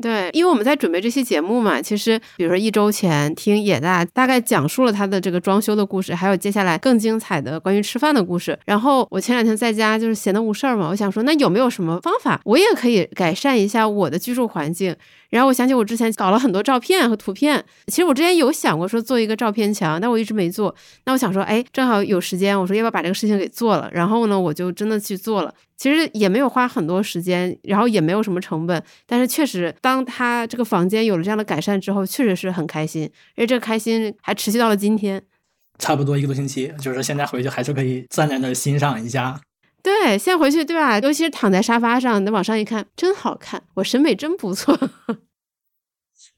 [0.00, 8.58] 对，因为我们在准备这期节目嘛，其实比如说一周前听野大大概讲述了他的这个装修的故事，还有接下来更精彩的关于吃饭的故事。
[8.64, 14.94] 然后我前两天在家就是闲得无事儿嘛，我想说那有没有什么方法，我也可以改善一下我的居住环境。
[15.30, 20.74] 然后我想起我之前搞了很多照片和图片，其实我之前有想过说做一个照片墙，但我一直没做。
[21.04, 23.90] 那我想说，哎，正好有时间，我说要不要把这个事情给做了？
[23.92, 25.54] 然后呢，我就真的去做了。
[25.76, 35.22] 其实也没有花很多时间，然后也没有什么成本，但是确实，当他这个房间有了这样的改善之后，确实是很开心，而且这个开心还持续到了今天，
[35.78, 36.72] 差不多一个多星期。
[36.80, 39.40] 就是现在回去还是可以站在那欣赏一下。
[39.82, 40.98] 对，现在回去对吧？
[40.98, 44.78] 尤其是躺在沙发上，那往上一看，真好看，我审美真不错。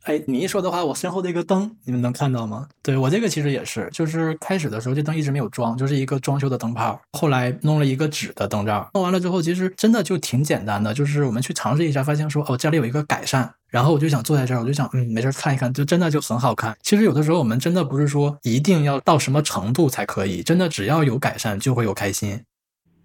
[0.04, 2.66] 哎，你一说的话，我身后的一个灯，你们能看到吗？
[2.82, 6.98] 对我这个其实也是，就是开始的时候这灯一直没有装，就是一个装修的灯泡。
[7.12, 10.94] 后来弄了一个纸的灯罩，弄完了之后，其实真的就挺简单的。
[10.94, 16.74] 就是我们去尝试一下，发现说哦，家里有一个改善，然后我就想坐在这儿，我就想嗯，没事看一看，就真的就很好看。
[16.82, 22.42] 其实有的时候我们真的不是说一定要到什么程度才可以，真的只要有改善就会有开心。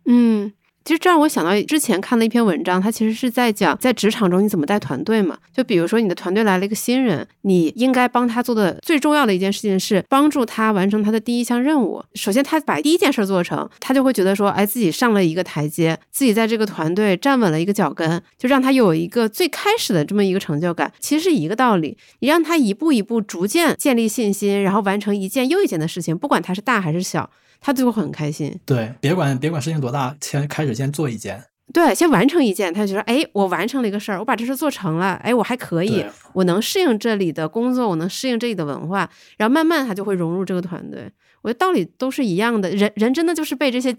[0.06, 0.54] 嗯。
[0.84, 5.36] 其实这让我想到之前看的一篇文章，它其实是在讲在职场中你怎么带团队嘛。
[5.52, 12.04] 就比如说你的团队来了一个新人，你应该帮他做的最重要的一件事情是帮助他完成他的第一项任务。
[12.14, 20.94] 首先他把第一件事做成，他就会觉得说，哎，自己上了一个台阶，自己在这个团队站稳了一个脚跟，就让他有一个最开始的这么一个成就感。
[21.00, 27.28] 其实是一个道理，你让他一步一步逐渐建立信心，然后完成一件又一件的事情，不管他是大还是小。
[27.60, 28.60] 他就会很开心。
[28.66, 31.44] 对，别管别管事情多大，先开始先做一件。
[31.74, 35.14] 对，先完成一件，他就说：“哎，我完成了一个事儿，我把这事做成了。
[35.16, 39.10] 哎，我还可以，我能适应这里的工作，我能适应这里的文化。
[39.38, 41.12] 然后慢慢他就会融入这个团队。
[41.42, 42.70] 我觉得道理都是一样的。
[42.70, 43.98] 人人真的就是被这些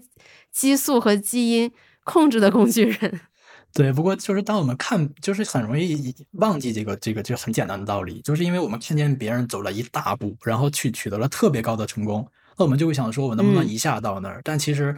[0.51, 1.69] 激素和基因
[2.05, 3.19] 控制的工具人。
[3.73, 12.25] 对，不过就是当我们看，就是很容易忘记这个这个就很简单的道理，就是因为我们看见别人走了一大步，然后去取得了特别高的成功。
[12.57, 14.41] 那我们就会想说，我能不能一下到那儿？
[14.43, 14.95] 但其实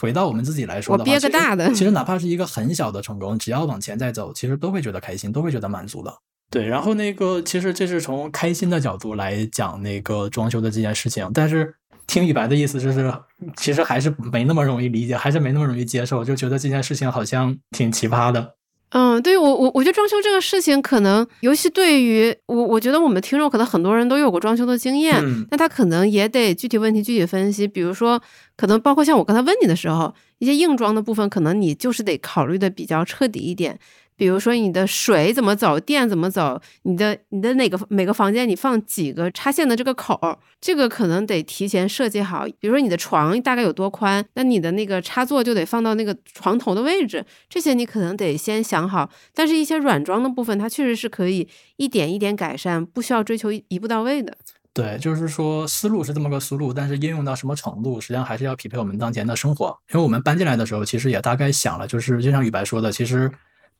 [0.00, 1.72] 回到我们自己来说的话，我憋个大的。
[1.72, 6.12] 其实哪怕是一个很小的成功，只要往前再走，其实都会觉得开心，都会觉得满足的。
[6.50, 11.30] 对，然后那个其实这是从开心的角度来讲那个装修的这件事情。
[11.34, 11.74] 但是
[12.06, 13.12] 听雨白的意思就是，
[13.56, 18.54] 其实还是没那么容易理解，还是没那么容易接受，就觉得这件事情好像挺奇葩的。
[18.90, 27.68] 嗯，对我我我觉得装修这个事情，可能尤其对于我，我觉得我们听众可能很多人都有过装修的经验，嗯那他可能也得具体问题具体分析。
[27.68, 28.20] 比如说，
[28.56, 33.78] 可能包括像我刚才问你的时候，一些硬装的部分，可能你就是得考虑的比较彻底一点。
[34.18, 42.44] 比如说你的水怎么走，电怎么走，你的你的哪个每个房间你放几个插线的这个口儿，这个可能得提前设计好。
[42.58, 49.08] 比如说你的床大概有多宽，那你的那个插座就得放到那个床头的位置，这些你可能得先想好。
[49.32, 54.36] 但是，一些软装的部分，它确实是可以一点一点改善，不需要追求一步到位的。
[54.74, 59.76] 对，就是说思路是这么个思路，但是应用到什么程度，实际上还是要匹配我们当前的生活。
[59.92, 63.28] 因为我们搬进来的时候，其实也大概想了，就是就像宇白说的，其实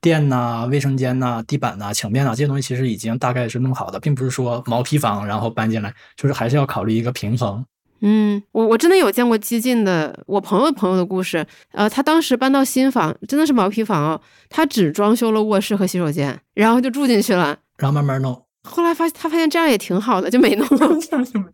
[0.01, 7.65] 电呐、卫生间呐、地板呐、墙面呐这些东西，其实已经大概是弄好的，并不是说毛坯房然后搬进来，就是还是要考虑一个平衡。
[8.01, 11.45] 嗯，我我真的有见过激进的，我朋友朋友的故事。
[11.73, 17.59] 呃，他当时搬到新房，真的是毛坯房哦，他只装修了卧室和洗手间，然后就住进去了。
[17.77, 20.89] 然后慢慢弄，后来发他发现这样也挺好的，就没弄了。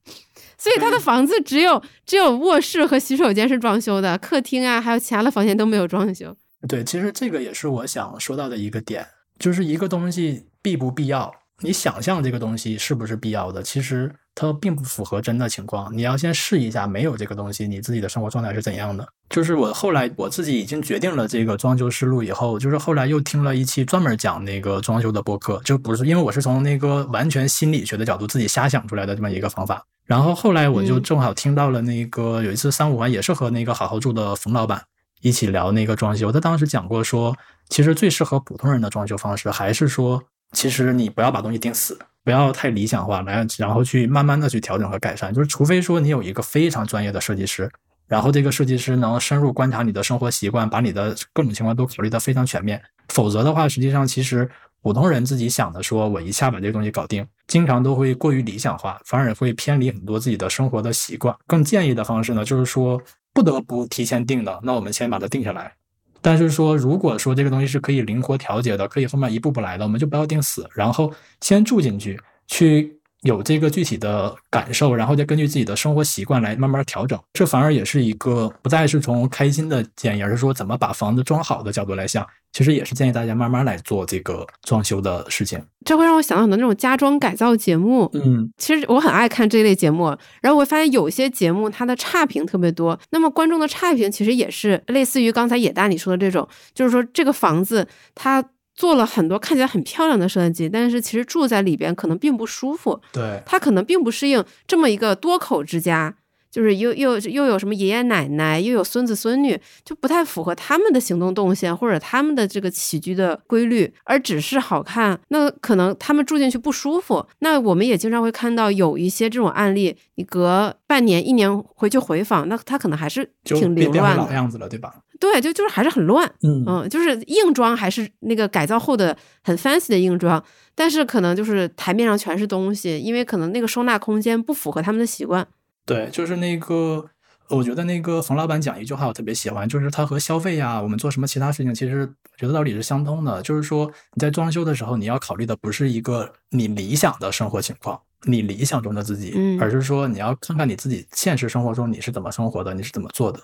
[0.58, 6.34] 所以他的房子只有只有卧室和洗手间是装修的，客厅啊还有其他的房间都没有装修。
[6.68, 9.06] 对，其实这个也是我想说到的一个点，
[9.38, 15.94] 就是一个东西必不必要，你想象这个东西是不是必要的，其实它并不符合真的情况。
[15.96, 19.06] 你要先试一下，没有这个东西，你自己的生活状态是怎样的。
[19.30, 29.84] 就是我后来我自己已经决定了这个装修思路以后，就是后来又听了一期专门讲那个装修的播客，就不是因为我是从那个完全心理学的角度自己瞎想出来的这么一个方法。
[30.04, 34.82] 然后后来我就嗯正好听到了那个有一次三五环也是和那个好好住的冯老板。
[35.24, 37.34] 一起聊那个装修，他当时讲过说，
[37.70, 45.32] 其实最适合普通人的装修方式，还是说，其实你不要把东西定死，不要太理想化，来，然后去慢慢的去调整和改善。
[45.32, 47.70] 就是除非说你有一个非常专业的设计师，
[48.06, 52.82] 然后这个设计师能深入观察你的生活习惯，把你的各种情况都考虑得非常全面。
[53.08, 54.46] 否则的话，实际上其实
[54.82, 61.34] 普通人自己想的说，我一下把这个东西搞定，经常都会过于理想化，反而会偏离很多自己的生活的习惯。
[61.46, 63.00] 更建议的方式呢，就是说。
[63.34, 65.74] 不得不提前定的，那我们先把它定下来。
[66.22, 77.18] 但是说，如果说这个东西是可以灵活调节的，可以后面一步步来的，我们就不要定死，然后先住进去，去有这个具体的感受，然后再根据自己的生活习惯来慢慢调整。
[77.32, 82.24] 这反而也是一个不再是从开心的建议，而是说怎么把房子装好的角度来想。
[82.52, 85.60] 其实也是建议大家慢慢来做这个装修的事情。
[85.84, 88.08] 这会让我想到很多那种家装改造节目。
[88.14, 92.96] 嗯，其实我很爱看这一类节目，然后我会发现有些节目它的差评特别多。
[93.10, 106.16] 那么观众的差评其实也是类似于刚才野大你说的这种，就是说这个房子它做了很多看起来很漂亮的设计，但是其实住在里边可能并不舒服，对，他可能并不适应这么一个多口之家。
[106.54, 117.26] 就是又又又有什么爷爷奶奶，又有孙子孙女，就不太符合他们的行动动线或者他们的这个起居的规律，而只是好看，那可能他们住进去不舒服。
[117.40, 124.32] 那我们也经常会看到有一些这种案例，你隔半年、一年回去回访，那他可能还是挺凌乱的。
[124.32, 124.94] 样子了，对吧？
[125.18, 126.24] 对，就就是还是很乱。
[126.42, 130.40] 嗯嗯，就是硬装还是那个改造后的很 fancy 的硬装，
[130.76, 135.44] 但是可能就是台面上全是东西，因为可能那个收纳空间不符合他们的习惯。
[135.86, 137.04] 对，就是那个，
[137.50, 143.42] 我觉得那个冯老板讲一句话我特别喜欢，就是他和消费呀，我们做什么其他事情，其实我觉得道理是相通的。
[143.42, 153.40] 就是说你在装修的时候，你要考虑的不是一个你理想的生活情况，你理想中的自己，嗯而是说你要看看你自己现实生活中你是怎么生活的，你是怎么做的。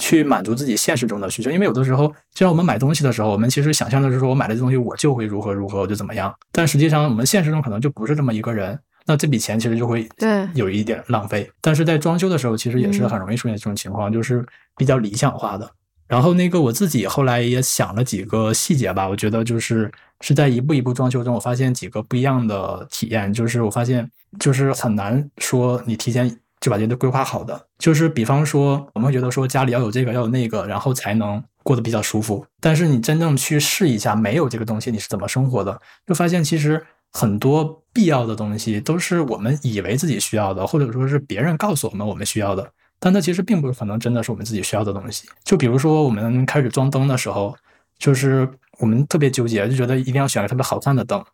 [0.00, 6.32] 去满足自己现实中的需求，因为有的时候，就像我们买东西的时候，我们其实想象的是说，我买了这东西，我就会如何如何，我就怎么样。
[6.52, 8.78] 但实际上，我们现实中可能就不是这么一个人。
[9.08, 11.50] 那这笔钱其实就会对有一点浪费。
[11.60, 15.68] 但是在装修的时候，其实也是很容易出现这种情况，就是比较理想化的。
[16.06, 19.90] 然后那个我自己后来也想了几个细节吧，我觉得就是
[20.20, 26.28] 是在一步一步装修中，我发现几个不一样的体验，就是我发现就是很难说你提前
[26.60, 32.44] 就把这些都规划好的，就是比方说我们会觉得说家里要有这个要有那个，然后才能过得比较舒服。
[32.58, 42.70] 但是你真正去试一下，没有这个东西你是怎么生活的，就发现其实很多必要的东西都是我们以为自己需要的，或者说是别人告诉我们我们需要的。
[43.00, 45.28] 但它其实并不是可能真的是我们自己需要的东西。
[45.44, 47.56] 就比如说我们开始装灯的时候，
[47.98, 51.24] 就是我们特别纠结，就觉得一定要选个特别好看的灯。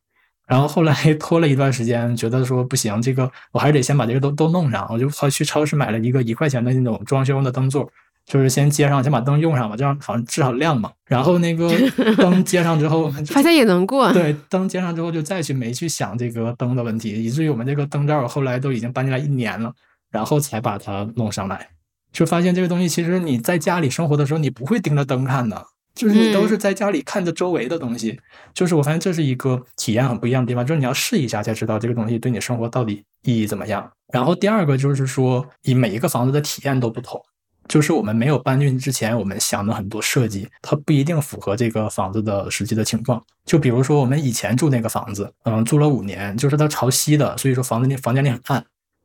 [0.46, 4.86] 然后后来 拖了一段时间，觉得说不行，这个我还是得先把这个都都弄上。
[4.90, 7.90] 我就去超市买了一个一块钱的那种装修用的灯座，
[8.26, 10.90] 就是先接上，先把灯用上吧，这样好像至少亮嘛。
[11.06, 11.70] 然后那个
[12.16, 14.12] 灯接上之后， 发现也能过。
[14.12, 19.72] 对，灯接上之后就再去没去想这个灯的问题，以至于我们这个灯罩后来都已经搬进来一年了，
[20.10, 21.68] 然后才把它弄上来，
[22.12, 28.18] 就发现这个东西其实你在家里生活的时候，你不会盯着灯看的，就是你都是在家里看着周围的东西，
[28.54, 33.90] 就是我发现这是一个体验很不一样的地方，就是你要试一下才知道这个东西对你生活到底意义怎么样。
[34.12, 37.20] 然后第二个就是说，以每一个房子的体验都不同，
[37.66, 43.22] 就是我们没有搬进之前，我们想的很多设计，它不一定符合这个房子的实际的情况。
[43.44, 48.64] 就比如说我们以前住那个房子，嗯，住了五年，就是它朝西的，所以说房子里房间里很暗，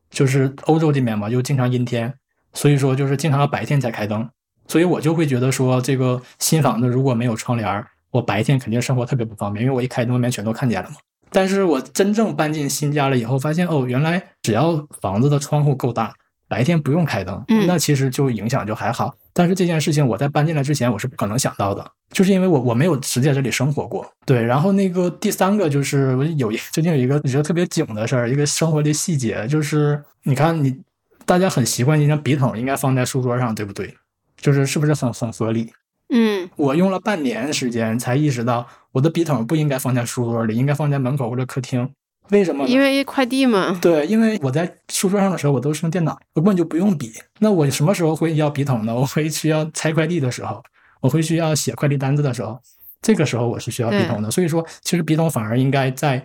[0.09, 2.13] 就是欧洲这边嘛，又经常阴天，
[2.53, 4.29] 所以说就是经常要白天才开灯。
[4.67, 10.97] 所以我就会觉得说，这个新房子如果没有窗帘，我白天肯定生活特别不方便，因为我一开灯外面全都看见了嘛。
[11.31, 16.13] 但是我真正搬进新家了以后，发现哦，原来只要房子的窗户够大，
[16.49, 19.15] 白天不用开灯，那其实就影响就还好。
[19.31, 24.05] 但是这件事情我在搬进来之前我是不可能想到的，就是因为我我没有实际在这里生活过。
[24.25, 30.75] 对，然后那个第三个就是我有最近有一个觉得特别囧的事儿，一个生活的细节，就是你看你
[31.25, 33.95] 大家很习惯，一张笔筒应该放在书桌上，对不对？
[34.35, 35.71] 就是是不是很很合理？
[36.11, 41.87] 嗯，我用了半年时间才意识到，我的笔筒不应该放在书桌里，应该放在门口或者客厅。
[42.31, 42.67] 为什么？
[42.67, 43.77] 因为快递嘛。
[43.81, 47.11] 对，因为我在书桌上的时候，我都是用电脑，我根本就不用笔。
[47.39, 48.93] 那我什么时候会要笔筒呢？
[48.93, 50.63] 我会需要拆快递的时候，
[51.01, 52.59] 我会需要写快递单子的时候，
[53.01, 54.29] 这个时候我是需要笔筒的。
[54.29, 56.23] 所以说，其实笔筒反而应该在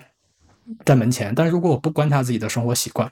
[0.84, 1.34] 在门前。
[1.34, 3.10] 但如果我不观察自己的生活习惯，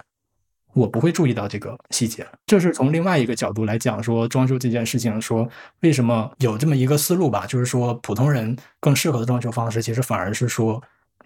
[0.74, 5.46] 我不会注意到这个细节，这是从另外一个角度来讲说装修这件事情，说
[5.80, 10.82] 为什么有这么一个思路吧，就是说普通人更适合的装修方式，其实反而是说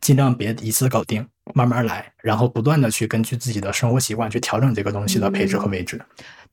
[0.06, 6.00] 尽量别一次搞定，慢慢来，然后不断的去根据自己的生活习惯去调整这个东西的配置和位置。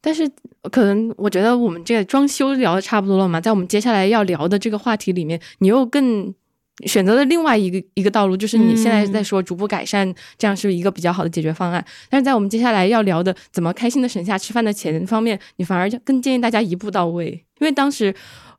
[0.01, 0.27] 但是
[0.71, 6.33] 可能我觉得我们这个装修聊的差不多了嘛，在我们接下来要聊的这个话题里面，你又更。
[6.87, 11.85] 选择了另外一个一个道路，就是你现在在说逐步改善，这样是一个比较好的解决方案。
[12.09, 17.29] 但是在我们接下来要聊的怎么开心的省下吃饭的钱方面，你反而更建议大家一步到位，
[17.59, 18.13] 因为当时。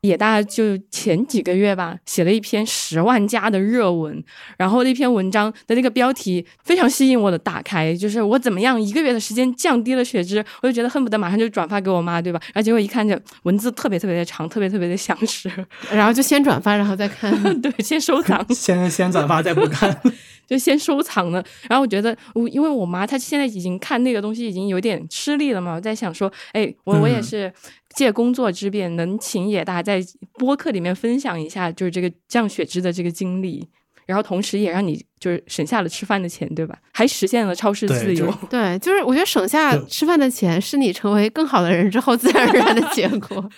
[0.05, 4.23] 也大概就前几个月吧，写了一篇十万加的热文，
[4.57, 12.39] 然后那篇文章的那个标题非常吸引我的打开，就是我怎么样一个月的时间降低了血脂，我就觉得恨不得马上就转发给我妈，对吧？
[12.47, 15.49] 然后结果一看就文字特别特别的长，特别特别的详实，
[15.91, 17.31] 然后就先转发，然后再看，
[17.61, 20.01] 对，先收 藏，先先转发再不看，
[20.47, 21.43] 就先收藏了。
[21.69, 27.51] 然后我觉得我因为我妈她现在已经看那个东西已经有点吃力了嘛，我在想说，哎，我我也是。
[27.95, 33.67] 借工作之便，能请野大在播客里面分享一下，就是这个降血脂的这个经历，
[34.05, 36.77] 然后同时也让你就是省下了吃饭的钱，对吧？
[36.91, 38.31] 还实现了超市自由。
[38.49, 43.49] 对，就是我觉得省下吃饭的钱是你成为更好的人之后自然而然的结果。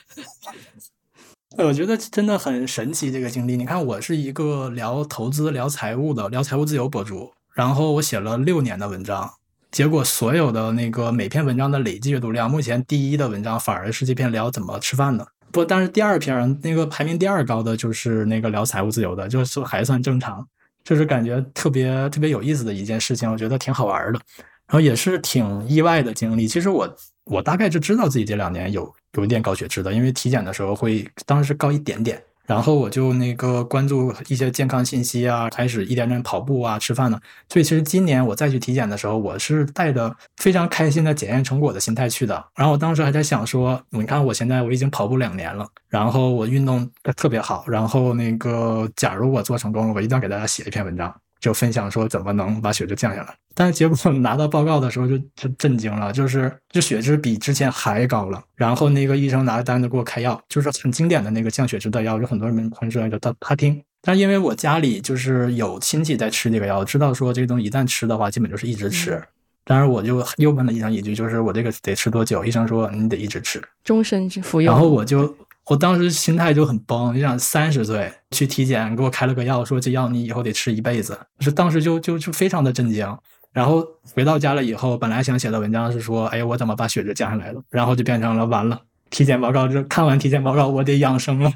[1.58, 3.58] 我觉得真的很神奇这个经历。
[3.58, 9.34] 你看，我是一个聊投资、聊财务的、聊财务自由博主，然后我写了六年的文章。
[9.78, 15.28] 结果所有的那个每篇文章的累计阅读量，目前第一的文章反而是这篇聊怎么吃饭的。
[15.52, 20.44] 不，但是第二篇那个排名第二高的就是那个聊财务自由的，就是还算正常，
[20.84, 24.20] 就是感觉特别特别有意思的一件事情，我觉得挺好玩的，
[24.66, 26.48] 然后也是挺意外的经历。
[26.48, 32.20] 其实我我大概就知道自己这两年有有一点高血脂的，因为体检的时候会当时高一点点。
[32.48, 37.20] 然后我就那个关注一些健康信息啊，开始一点点跑步啊，吃饭呢。
[37.50, 42.44] 所以其实今年我再去体检的时候，我是带着非常开心的检验成果的心态去的。
[42.56, 51.14] 然后我当时还在想说，你看我现在我已经跑步两年了，然后我运动特别好，然后那个假如我做成功了，我一定要给大家写一篇文章。
[51.40, 58.44] 就分享说怎么能把血脂降下来，但是结果 拿到报告的时候就就震惊了，就是这血脂比之前还高了。
[58.56, 63.82] 然后那个医生拿着单子给我开药，就是很经典的那个降血脂的药，有很多人喷出来就他他听。
[64.02, 69.22] 但因为我家里就是有亲戚在吃这个药，知道说这个东西一旦吃的话，基本就是一直吃。
[69.64, 72.46] 当然我就又问了医生一句，就是我这个得吃多久？
[72.46, 74.74] 医生说你得一直吃，终身服用。
[74.74, 75.36] 然后我就。
[75.70, 81.18] 我当时心态就很崩，就想三十岁去体检，给我开了个药，说这药你以后得吃一辈子。
[81.40, 83.06] 是当时就就就非常的震惊。
[83.52, 87.62] 然后回到家了以后，本来想写的文章是说，哎呀，我怎么把血脂降下来了？
[87.70, 91.52] 然后就变成了完了，体检报告就看完体检报告，我得养生了，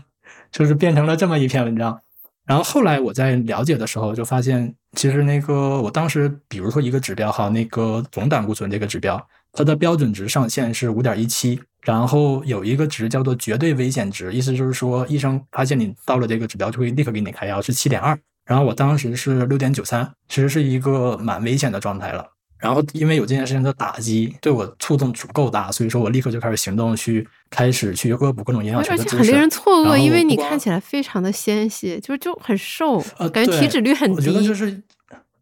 [0.52, 2.02] 就是变成了这么一篇文章。
[2.46, 11.62] 然后后来我在了解的时候，就发现其实那个我当时，比如说一个指标哈，那个总胆固醇这个指标，它的标准值上限是五点一七。
[11.82, 18.18] 然后有一个值叫做绝对危险值，意思就是说，医生发现你到了这个指标，就会立刻给你开药，是七点二。
[18.46, 22.28] 然后我当时是六点九三，其实是一个蛮危险的状态了。
[22.58, 29.18] 然后因为有这件事情的打击，对我触动足够大，所以说我立刻就开始行动，去开始去恶补各种营养学的知识。
[29.18, 33.04] 很令人错愕，因为你看起来非常的纤细，就是就很瘦，
[33.34, 34.16] 感觉体脂率很低。
[34.16, 34.80] 我觉得就是，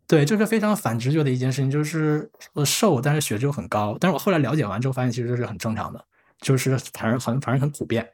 [0.08, 3.98] 对，这是非常反直觉的一件事情，就是我瘦，但是血脂又很高。
[4.00, 6.06] 但是我后来了解完之后，发现其实这是很正常的。
[6.42, 8.08] 就是反正很反正很普遍，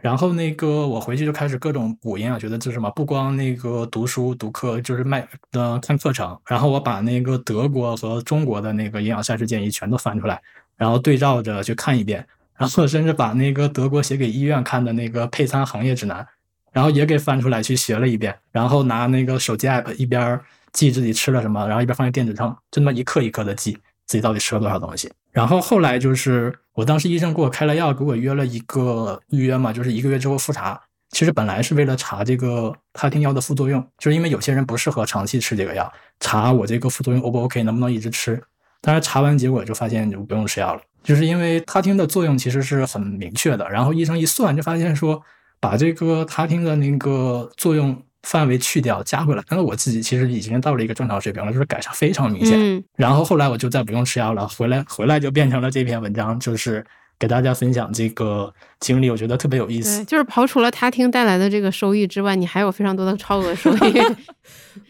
[0.00, 6.38] 然后那个我回去就开始各种补营养学的知识嘛，不光那个读书读课，就是卖呃看课程。
[6.46, 10.40] 然后我把那个德国和中国的那个营养膳食建议全都翻出来，
[10.76, 12.26] 然后对照着去看一遍。
[12.56, 16.26] 然后甚至把那个德国写给医院看的那个配餐行业指南，
[16.72, 18.36] 然后也给翻出来去学了一遍。
[18.50, 20.40] 然后拿那个手机 app 一边
[20.72, 23.78] 记自己吃了什么，然后一边放在电子秤，就那么一克一克的记
[24.08, 25.08] 自己到底吃了多少东西。
[25.30, 30.80] 然后后来就是我当时医生给我开了药，给我约了一个预约嘛，就是一个月之后复查。
[31.10, 38.42] 其实本来是为了查这个他汀药的副作用，就是因为有些人不适合长期吃这个药，查我这个副作用 O 不 OK，能不能一直吃。
[38.80, 43.68] 但是查完结果就发现就不用吃药了，就是因为他汀的作用其实是很明确的。
[43.70, 45.22] 然后医生一算就发现说，
[45.60, 48.02] 把这个他汀的那个作用。
[48.28, 49.42] 范围去掉，加回来。
[49.48, 52.56] 但是我自己其实已经到了一个正常水平了，就是改善非常明显。
[52.58, 56.84] 嗯，然后后来我就再不用吃药了，回来回来就变成了这篇文章，就是
[57.18, 60.04] 给大家分享这个经历，我觉得特别有意思。
[60.04, 64.02] 就是刨除了他听带来的这个收益之外，你还有非常多的超额收益。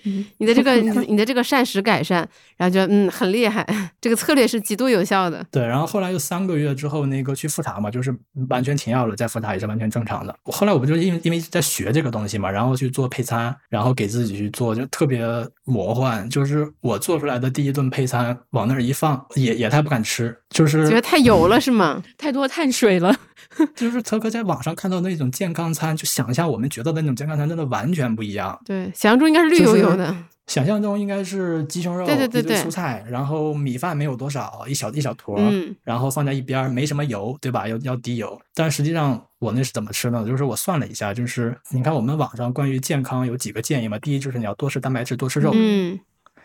[0.38, 2.26] 你的这个你的这个膳食改善，
[2.56, 3.66] 然后就嗯很厉害，
[4.00, 5.44] 这个策略是极度有效的。
[5.50, 8.14] 对，然后后来又三个月之后那个去复查嘛，就是
[8.48, 10.34] 完全停药了，再复查也是完全正常的。
[10.44, 15.26] 后来我不就因为因为在学这个东西嘛，然后去做配餐，然后给自己去做，就特别
[15.64, 16.28] 魔幻。
[16.28, 22.02] 就是我做出来的第一顿配餐往那儿一放，也也太不敢吃，就是觉得太油了是吗？
[22.18, 23.16] 太多碳水了。
[23.74, 28.58] 就是特哥在网上看到那种健康餐，就想象我们觉得的那种健康餐，真的完全不一样。
[28.64, 30.14] 对，想象中应该是绿油油的。
[30.48, 37.68] 想象中应该是鸡胸肉、对对对对蔬菜，然后米饭没有多少，一小一小坨，嗯然后放在一边，没什么油，对吧？
[37.68, 38.40] 要要低油。
[38.54, 40.24] 但实际上我那是怎么吃呢？
[40.26, 45.50] 就是我算了一下，就是你看我们网上关于健康有几个建议嘛，第一就是你要多吃蛋白质，多吃肉。
[45.54, 46.00] 嗯，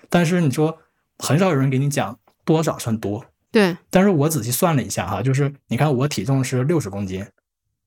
[0.09, 0.77] 但是你说
[1.19, 3.23] 很少有人给你讲多少算多。
[3.53, 7.23] 对，但是我仔细算了一下哈，就是你看我体重是六十公斤，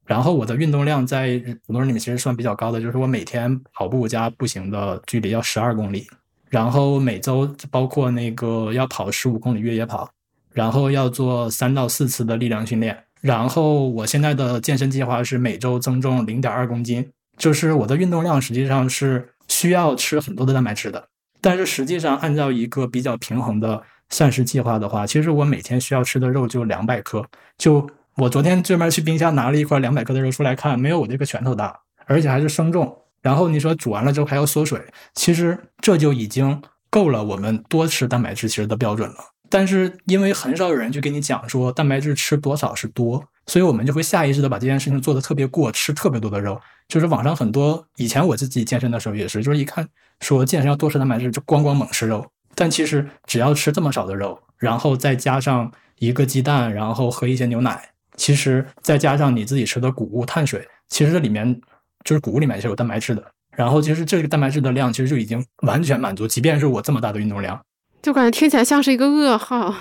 [0.05, 6.07] 然后我的运动量在普通人里面其实算比较高的，就是我每天跑步加步行的距离要十二公里，
[6.49, 10.09] 然后每周包括那个要跑十五公里越野跑，
[10.53, 21.09] 然后要做三到四次的力量训练，然后我现在的健身计划是每周增重零点二公斤，就是我的运动量实际上是需要吃很多的蛋白质的，
[21.41, 27.25] 但是实际上按照一个比较平衡的膳食计划的话，其实我每天需要吃的肉就两百克。
[27.59, 32.97] 就我昨天专门去冰箱拿了一块两百克的肉出来看，没有我这个拳头大，而且还是生重。
[33.21, 34.81] 然后你说煮完了之后还要缩水，
[35.15, 39.17] 其实这就已经够了我们多吃蛋白质其实的标准了。
[39.49, 46.61] 但是因为很少有人去跟你讲说蛋白质吃多少是多，所以我们就会下意识的把这件事情做得特别过，吃特别多的肉。
[46.89, 49.89] 就是网上很多以前我自己健身的时候也是，就是一看
[50.21, 52.25] 说健身要多吃蛋白质，就咣咣猛吃肉。
[52.57, 61.61] 但其实只要吃这么少的肉，然后再加上一个鸡蛋，然后喝一些牛奶，其实再加上你自己吃的谷物碳水，其实这里面
[62.03, 63.23] 就是谷物里面是有蛋白质的。
[63.55, 67.59] 然后其实这个蛋白质的量其实就已经完全满足，即便是我这么大的运动量，
[68.03, 69.75] 就感觉听起来像是一个噩耗。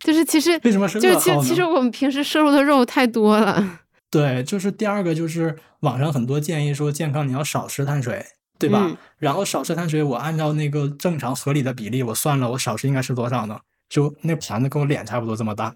[0.00, 8.24] 就是其实为什么是就是其噩耗呢其实我们平时摄入的肉太多了，对，就是第二个就是网上很多建议说健康你要少吃碳水，
[8.58, 8.84] 对吧？
[8.88, 13.58] 嗯然后少吃碳水，我按照那个正常合理的比例，我算了，我少吃应该是多少呢？
[13.88, 15.74] 就那盘子跟我脸差不多这么大，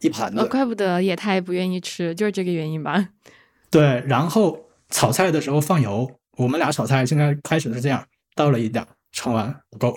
[0.00, 0.40] 一盘子。
[0.40, 3.10] 呃，怪不得野太不愿意吃，就是这个原因吧。
[3.70, 4.58] 对，然后
[4.88, 8.04] 炒菜的时候放油，我们俩炒菜现在开始是这样，
[8.34, 9.96] 倒了一点，盛完不够，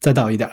[0.00, 0.50] 再倒一点，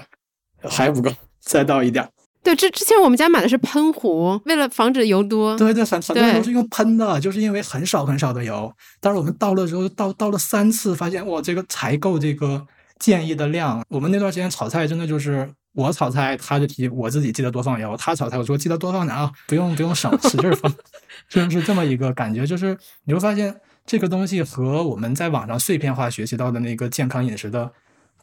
[0.69, 1.09] 还不够，
[1.39, 2.11] 再倒一点儿。
[2.47, 5.57] 对，之之前我们家买的是喷壶，为了防止油多。
[5.57, 8.71] 对对，很很多人对都是用喷的，就是因为很少很少的油。
[9.01, 12.65] 但是我们倒了之后，倒倒了三次，发现哇，这个才够这个
[12.99, 13.83] 建议的量。
[13.89, 20.73] 我们那段时间炒菜真的就是我炒菜，他就提我自己记得多放油；他炒菜，我说记得多放点啊，不用不用省，使劲儿放，
[21.27, 22.47] 就是这么一个感觉。
[22.47, 23.53] 就是你会发现
[23.85, 27.69] 这个东西和我们在网上碎片化学习到的那个健康饮食的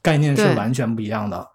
[0.00, 1.46] 概念是完全不一样的。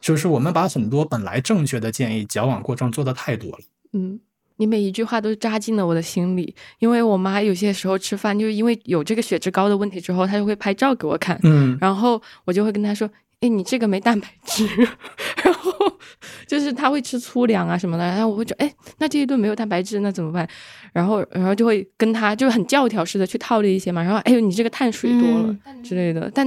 [0.00, 3.58] 就是我们把很多本来正确的建议矫枉过正做的太多了。
[3.92, 4.18] 嗯，
[4.56, 13.08] 你每一句话都扎进了我的心里，因为我妈有些时候吃饭，就是因为有这个血脂高的问题之后，她就会拍照给我看，嗯，然后我就会跟她说。
[13.40, 14.66] 哎，你这个没蛋白质，
[15.44, 15.72] 然后
[16.48, 20.48] 就是她会吃粗粮啊什么的，然后我会觉得，哎，那这一顿没有蛋白质，那怎么办？
[20.92, 26.44] 然后，然后就会跟她就很教条式的去套了一些嘛，然后，哎呦，你这个碳水多了、之类的，但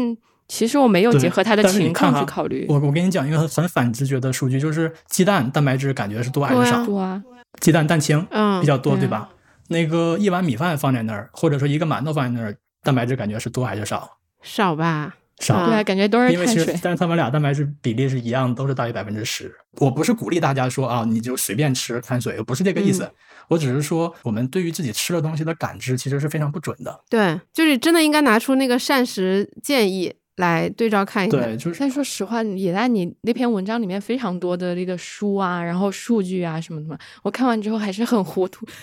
[0.52, 2.66] 其实我没有结合它的情况去考虑。
[2.68, 6.86] 我我跟你讲一个很很反直觉的数据，就是鸡蛋蛋白质感觉是多还是少？
[6.86, 7.24] 多啊，
[7.62, 9.30] 鸡蛋蛋清嗯比较多，对吧？
[9.70, 14.18] 那个一碗米饭放在那儿，或者说一个馒头放在那儿，蛋白质感觉是多还是少？
[14.42, 15.16] 少吧？
[15.40, 15.56] 少。
[15.56, 16.80] 啊对啊，感觉都是因为其实碳水，。
[16.84, 19.50] 但是他们俩蛋白质比例是一样，都是大于百分之十。
[19.78, 23.06] 我不是鼓励大家说啊，你就随便吃碳水，不是这个意思。
[23.06, 23.12] 嗯
[23.48, 27.02] 我只是说，我们对于自己吃的东西的感知其实是非常不准的。
[27.10, 31.38] 对，就是真的应该拿出那个膳食建议来对照看一下。
[31.38, 38.66] 对，就是但说实话，也在你那篇文章里面非常多的那个书啊，然后数据啊什么的嘛，我看完之后还是很糊涂。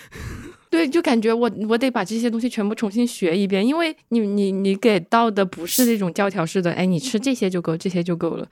[0.70, 8.46] 对，就感觉我我得把这些东西全部重新学一遍，因为你你你给到的不是那种教条式的，哎，你吃这些就够，这些就够了，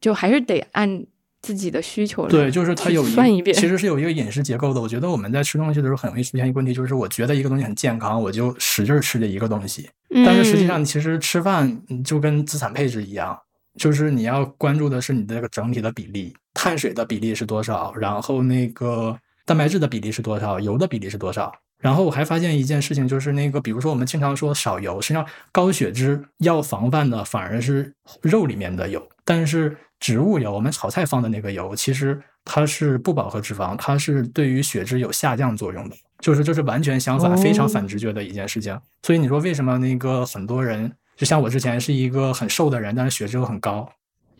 [0.00, 1.04] 就还是得按
[1.42, 3.54] 自己的需求来对，就是它去有算一遍。
[3.54, 4.80] 其实是有一个饮食结构的。
[4.80, 9.90] 我觉得我们在吃东西的时候很容易出现一个问题，就是我觉得一个东西很健康，我就使劲儿吃这一个东西。
[10.14, 13.36] 嗯，但是实际上，其实吃饭嗯就跟资产配置一样，
[13.76, 21.52] 就是你要关注的是你的这个整体的比例，碳水的比例是多少，然后那个蛋白质的比例是多少，油的比例是多少。
[21.78, 38.78] 然后我还发现一件事情，就是那个，比如说我们经常说少油，实际上高血脂要防范的反而是肉里面的油，但是植物油，我们炒菜放的那个油，其实它是不饱和脂肪，它是对于血脂有下降作用的，就是这是完全相反，非常反哦直觉的一件事情。
[39.02, 43.88] 所以你说为什么那个很多人，就像我之前是一个很瘦的人，但是血脂又很高，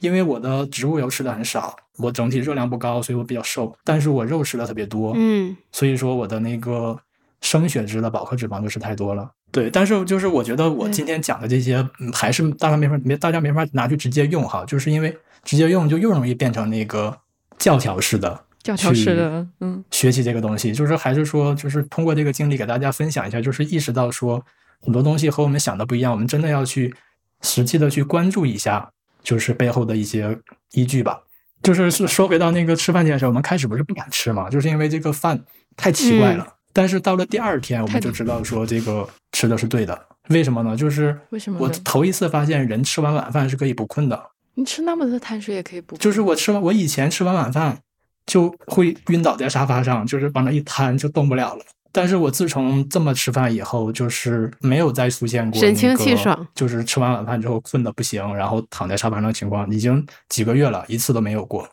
[0.00, 6.98] 因为我的植物油吃的很少，我整体热量不高，所以我比较瘦，但是我肉吃的特别多，嗯所以说我的那个
[7.40, 9.30] 升血脂的饱和脂肪就吃太多了。
[9.52, 17.14] 对，但是就是我觉得我今天讲的这些，嗯还是大家没法没大家没法拿去直接用哈，就是因为直接用就又容易变成那个
[17.58, 24.42] 教条式的教条式去的，嗯，学习这个东西，就是还是说，就是通过这个经历给大家分享一下，就是意识到说
[24.80, 26.94] 很多东西和我们想的不一样，我们真的要去
[27.42, 28.90] 实际的去关注一下，
[29.22, 30.38] 就是背后的一些
[30.72, 31.20] 依据吧。
[31.62, 35.44] 就是是说回到那个吃饭这件事，我们开始不是不敢吃嘛，就是因为这个饭
[35.76, 36.54] 太奇怪了。
[36.72, 40.06] 但是到了第二天，我们就知道说这个吃的是对的。
[40.28, 40.76] 为什么呢？
[40.76, 44.30] 就是我为什么我头一次发现人吃完晚饭是可以不困的。
[44.54, 45.96] 你吃那么多碳水也可以不？
[45.96, 47.78] 就是我吃完，我以前吃完晚饭
[48.26, 51.64] 就会晕倒在沙发上，就是往那一瘫就动不了了。
[51.90, 61.68] 但是我自从这么吃饭以后，就是没有再出现过、神清气爽，就是吃完晚饭之后困的不行，然后躺在沙发上的情况，已经几个月了，一次都没有过。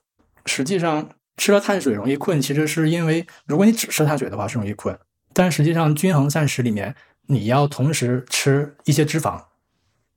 [0.45, 1.07] 实际上，
[1.39, 4.95] 吃了碳水容易困，其实是因为如果你只吃碳水的话是容易困，
[5.33, 6.93] 但实际上均衡膳食里面
[7.27, 9.41] 你要同时吃一些脂肪，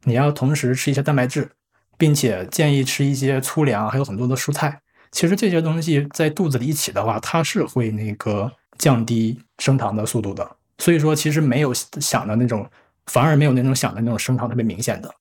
[0.02, 1.48] 你要同时吃一些蛋白质，
[1.96, 4.80] 并且建议吃一些粗粮，还有很多的蔬菜。
[5.12, 10.56] 其实这些东西在肚子里一起的话，它是会那个降低升糖的速度的。
[10.78, 12.68] 所以说，其实没有想的那种，
[13.06, 15.14] 反而没有那种想的那种升糖特别明显的。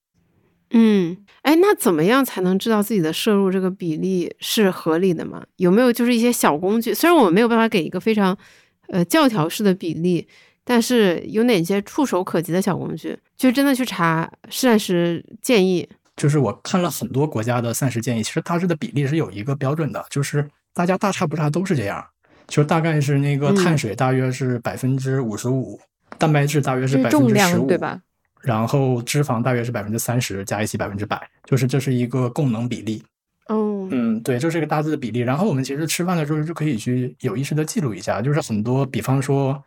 [0.72, 5.44] 嗯，哎，那怎么样才能知道自己的摄入这个比例是合理的吗？
[5.58, 6.94] 有没有就是一些小工具？
[6.94, 8.38] 虽然我们没有办法给一个非常
[8.88, 10.28] 呃教条式的比例，
[10.64, 13.18] 但是有哪些触手可及的小工具？
[13.36, 15.88] 就真的去查膳食建议。
[16.16, 22.06] 就是我看了很多国家的膳食建议，其实大致的比例是有一个标准的，就是大家大差不差都是这样，
[22.48, 25.80] 就大概是那个嗯碳水大约是百分之五十五，
[26.18, 28.00] 蛋白质大约是就是百分重之十五，量对吧？
[28.42, 33.04] 然后脂肪大约是百分之三十，加一起百分之百，就是这是一个供能比例。
[33.48, 35.20] 哦，嗯，对，这是一个大致的比例。
[35.20, 39.62] 然后我们其实吃饭的时候就可以去有意识的记录一下，就是很多，比方说，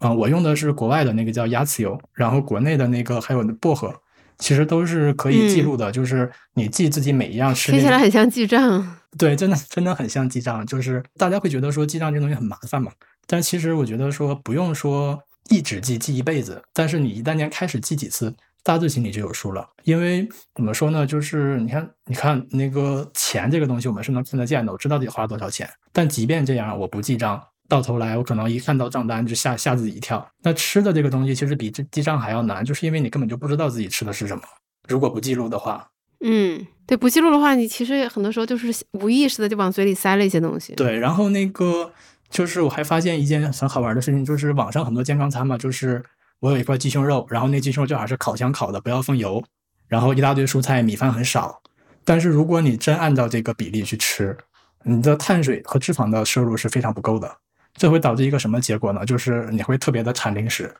[0.00, 3.94] 嗯、我用的是国外的那个叫鸭刺油，然后国内的那个还有薄荷，
[4.38, 5.92] 其实都是可以记录的。
[5.92, 8.96] 就是你记自己每一样吃听，起来很像记账。
[9.16, 10.66] 对，真的真的很像记账。
[10.66, 12.90] 就是大家会觉得说记账这东西很麻烦嘛，
[13.26, 15.18] 但其实我觉得说不用说
[15.48, 19.68] 一直记记一辈子，但是你一旦年开始记几次，大致心里就有数了。
[19.84, 25.68] 因为怎么说呢，就是你看，你看那个钱这个东西，我们是能看得见的，我知道自己花了多少钱。
[25.92, 30.26] 但即便这样，我不记账，到头来我可能一看到账单就吓吓自己一跳。
[30.42, 34.42] 那吃的这个东西其实比这记账还要难，就是因为你根本就不知道自己吃的是什么。
[34.86, 35.90] 如果不记录的话，
[36.20, 40.74] 嗯，对，不记录的话，你其实很多时候就是无意识的就往嘴里塞了一些东西。
[40.74, 41.92] 对，然后那个
[42.30, 46.04] 就是我还发现一件很好玩的事情，就是网上很多健康餐嘛，就是
[46.40, 49.42] 我有一块鸡胸肉，然后那鸡胸肉最好是烤箱烤的，不要放油，
[49.86, 51.62] 然后一大堆蔬菜，米饭很少。
[52.04, 54.36] 但是如果你真按照这个比例去吃，
[54.84, 57.36] 你的碳水和脂肪的摄入是非常不够的，
[57.74, 59.04] 这会导致一个什么结果呢？
[59.04, 60.74] 就是你会特别的馋零食，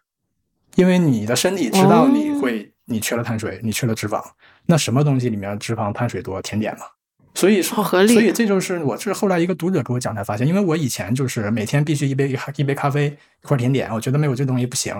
[0.77, 4.23] 因为你的身体知道你哦会、你缺了碳水，你缺了脂肪，
[4.67, 6.41] 那什么东西里面脂肪、碳水多？
[6.41, 6.85] 甜点嘛。
[7.39, 14.93] 所以好合理所以这就是我是后来一个读者给我讲才发现，因为我以前就是每天必须一杯一杯咖啡一块甜点，我觉得没有这东西不行。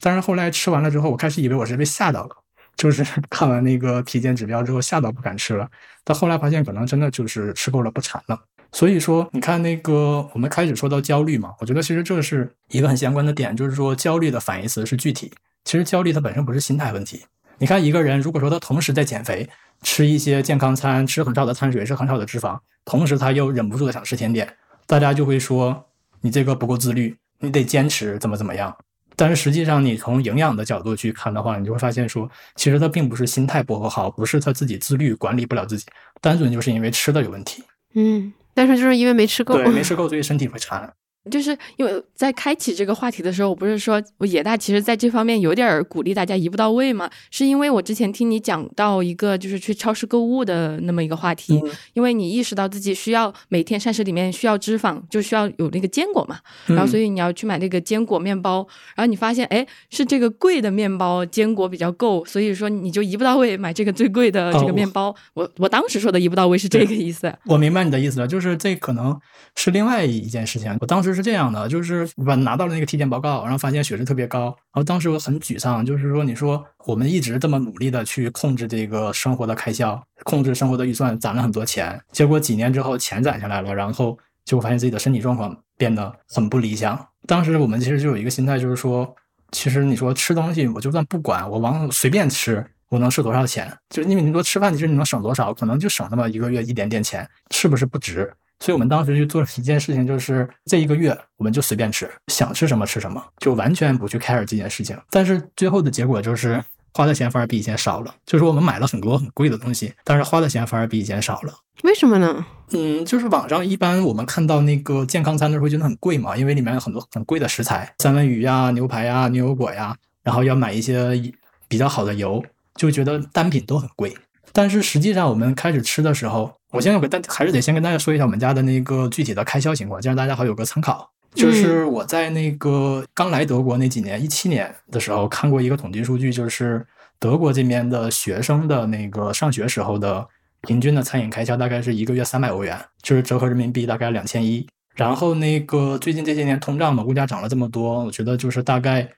[0.00, 2.30] 但是后来吃完了之后，我开始以为我是被吓到了，
[2.78, 5.68] 就是 看完那个体检指标之后吓到不敢吃了。
[6.02, 8.40] 但后来发现可能真的就是吃够了不馋了。
[8.72, 15.30] 所以说，你看那个我们开始说到焦虑嘛，我觉得其实这是一个很相关的点，就是说焦虑的反义词是具体。
[15.64, 17.22] 其实焦虑它本身不是心态问题，
[17.58, 19.46] 你看一个人，如果说他同时在减肥，
[19.82, 24.56] 吃一些健康餐，吃很少的碳水，吃很少的脂肪，同时他又忍不住的想吃甜点，
[24.86, 25.84] 大家就会说
[26.20, 28.74] 你这个不够自律，你得坚持怎么怎么样。
[29.14, 35.84] 但是实际上，你从营养的角度去看的话，你就会发现说，其实他并不是心态不够好，不是他自己自律管理不了自己，
[36.20, 37.62] 单纯就是因为吃的有问题。
[37.94, 40.90] 嗯，但是就是因为没吃够，对，没吃够，所以身体会馋。
[41.30, 47.08] 就是因为在开启这个话题的时候，我不是说我野大其实在这方面有点鼓励大家一步到位嘛？
[47.30, 51.62] 是因为我之前听你讲到一个就是去超市购物的那么一个话题，
[51.94, 58.66] 因为你意识到自己需要每天膳食里面需要脂肪，就需要有那个坚果嘛，然后所以你要去买那个坚果面包，
[58.96, 65.14] 然后你发现哎是这个贵的面包坚果比较够，所以说你就一步到位买这个最贵的这个面包。
[65.34, 67.32] 我我当时说的一步到位是这个意思。
[67.46, 69.16] 我明白你的意思了，就是这可能
[69.54, 70.76] 是另外一件事情。
[70.80, 71.11] 我当时。
[71.14, 87.08] 是这样的，就是我拿到了那个体检报告，然后发现血脂特别高，然后当时我很沮丧，就是说，你说我们一直这么努力的去控制这个生活的开销，控制生活的预算，攒了很多钱，结果几年之后钱攒下来了，然后就发现自己的身体状况变得很不理想。
[87.26, 89.14] 当时我们其实就有一个心态，就是说，
[89.52, 93.72] 其实你说吃东西，我就算不管，我往随便吃，我能吃多少钱？
[93.90, 95.54] 就是因为你说吃饭，其实你能省多少？
[95.54, 98.32] 可能就省那么一个月一点点钱，是不是不值？
[98.62, 104.96] 所以我们当时就做了一件事情，就是这一个月我们就随便吃，想吃什么吃什么，就完全不去 care 这件事情。
[105.10, 106.62] 但是最后的结果就是
[106.94, 108.14] 花的钱反而比以前少了。
[108.24, 111.52] 就是我们买了很多很贵的东西，但是花的钱反而比以前少了。
[111.82, 112.46] 为什么呢？
[112.70, 121.20] 嗯，就是网上一般我们看到那个健康餐的时候觉得很贵嘛，因为里面有很多很贵的食材，三文鱼呀、牛排呀、牛油果呀，然后要买一些
[121.66, 122.40] 比较好的油，
[122.76, 124.16] 就觉得单品都很贵。
[124.52, 131.10] 但是实际上我们开始吃的时候，我先给大还是得先跟大家说一下我们家的那个具体的开销情况，这样大家好有个参考。
[131.34, 136.86] 就是我在那个刚来德国那几年，一七年的时候看过一个统计数据，就是
[137.18, 140.26] 德国这边的学生的那个上学时候的
[140.60, 144.66] 平均的餐饮开销大概是一个月三百欧元，就是折合人民币大概两千一。
[144.94, 149.08] 然后那个最近这些年通胀嘛，物价涨了这么多，我觉得就是大概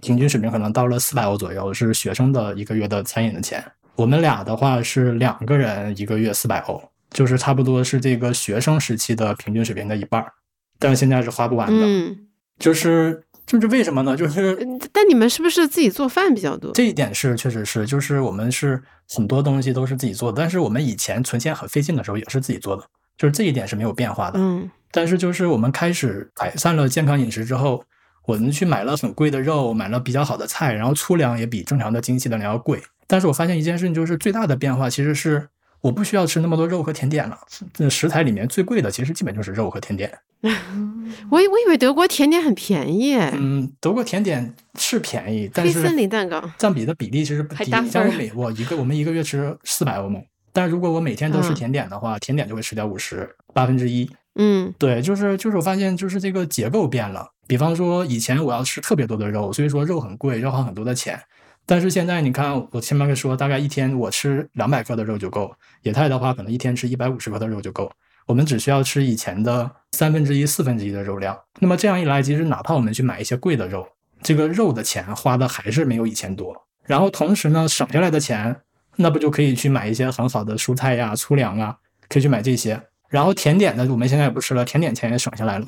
[0.00, 3.60] 平均水平可能到了四百欧左右，是学生的一个月的餐饮的钱。
[3.96, 6.82] 我们俩的话是两个人一个月四百欧。
[7.10, 10.32] 就是差不多是这个学生时期的平均水平的一半儿，
[10.80, 11.80] 但是现在是花不完的。
[11.80, 12.26] 嗯，
[12.58, 14.16] 就是就是为什么呢？
[14.16, 14.58] 就是
[14.92, 16.72] 但你们是不是自己做饭比较多？
[16.72, 20.42] 这一点是确实是，就是我们是很多东西都是自己做的。
[20.42, 22.82] 但是我们以前存钱很费劲的时候也是自己做的，
[23.16, 24.40] 就是这一点是没有变化的。
[24.40, 27.84] 嗯，但是就是我们开始改善了健康饮食之后，
[28.26, 32.82] 我们去买了很贵的肉，买了比较好的菜，然后粗粮也比正常的精细的粮要贵。
[33.06, 35.48] 但是我发现一件事情，就是最大的变化其实是。
[35.84, 37.38] 我不需要吃那么多肉和甜点了。
[37.74, 40.10] 这食材里面最贵的，其实基本就是肉和甜点。
[40.40, 43.14] 我我以为德国甜点很便宜。
[43.14, 47.70] 嗯，德国甜点是便宜，但是森林蛋糕占比的比例其实不低。
[47.90, 50.20] 像我每我一个我们一个月吃四百欧嘛，
[50.54, 54.10] 但如果我每天都吃甜点的话，甜点就会吃掉五十八分之一。
[54.36, 57.28] 嗯，对，就是就是我发现就是这个结构变了。
[57.46, 61.20] 比方说以前我要吃特别多的肉，所以说肉很贵，要花很多的钱。
[61.66, 65.54] 但是现在你看，我前面说，大概一天我吃两百克的肉就够。
[65.82, 67.90] 野菜的话，可能一天吃一百五十克的肉就够。
[68.26, 71.38] 我们只需要吃以前的三分之一、四分之一的肉量。
[71.60, 73.86] 那么这样一来，其实哪怕我们去买一些贵的肉，
[74.22, 76.54] 这个肉的钱花的还是没有以前多。
[76.84, 78.60] 然后同时呢，省下来的钱，
[78.96, 81.76] 那不就可以去买一些很好的蔬菜呀、粗粮啊，
[82.10, 82.78] 可以去买这些。
[83.08, 85.66] 然后甜点呢，我们现在也不吃了，甜点钱也省下来了。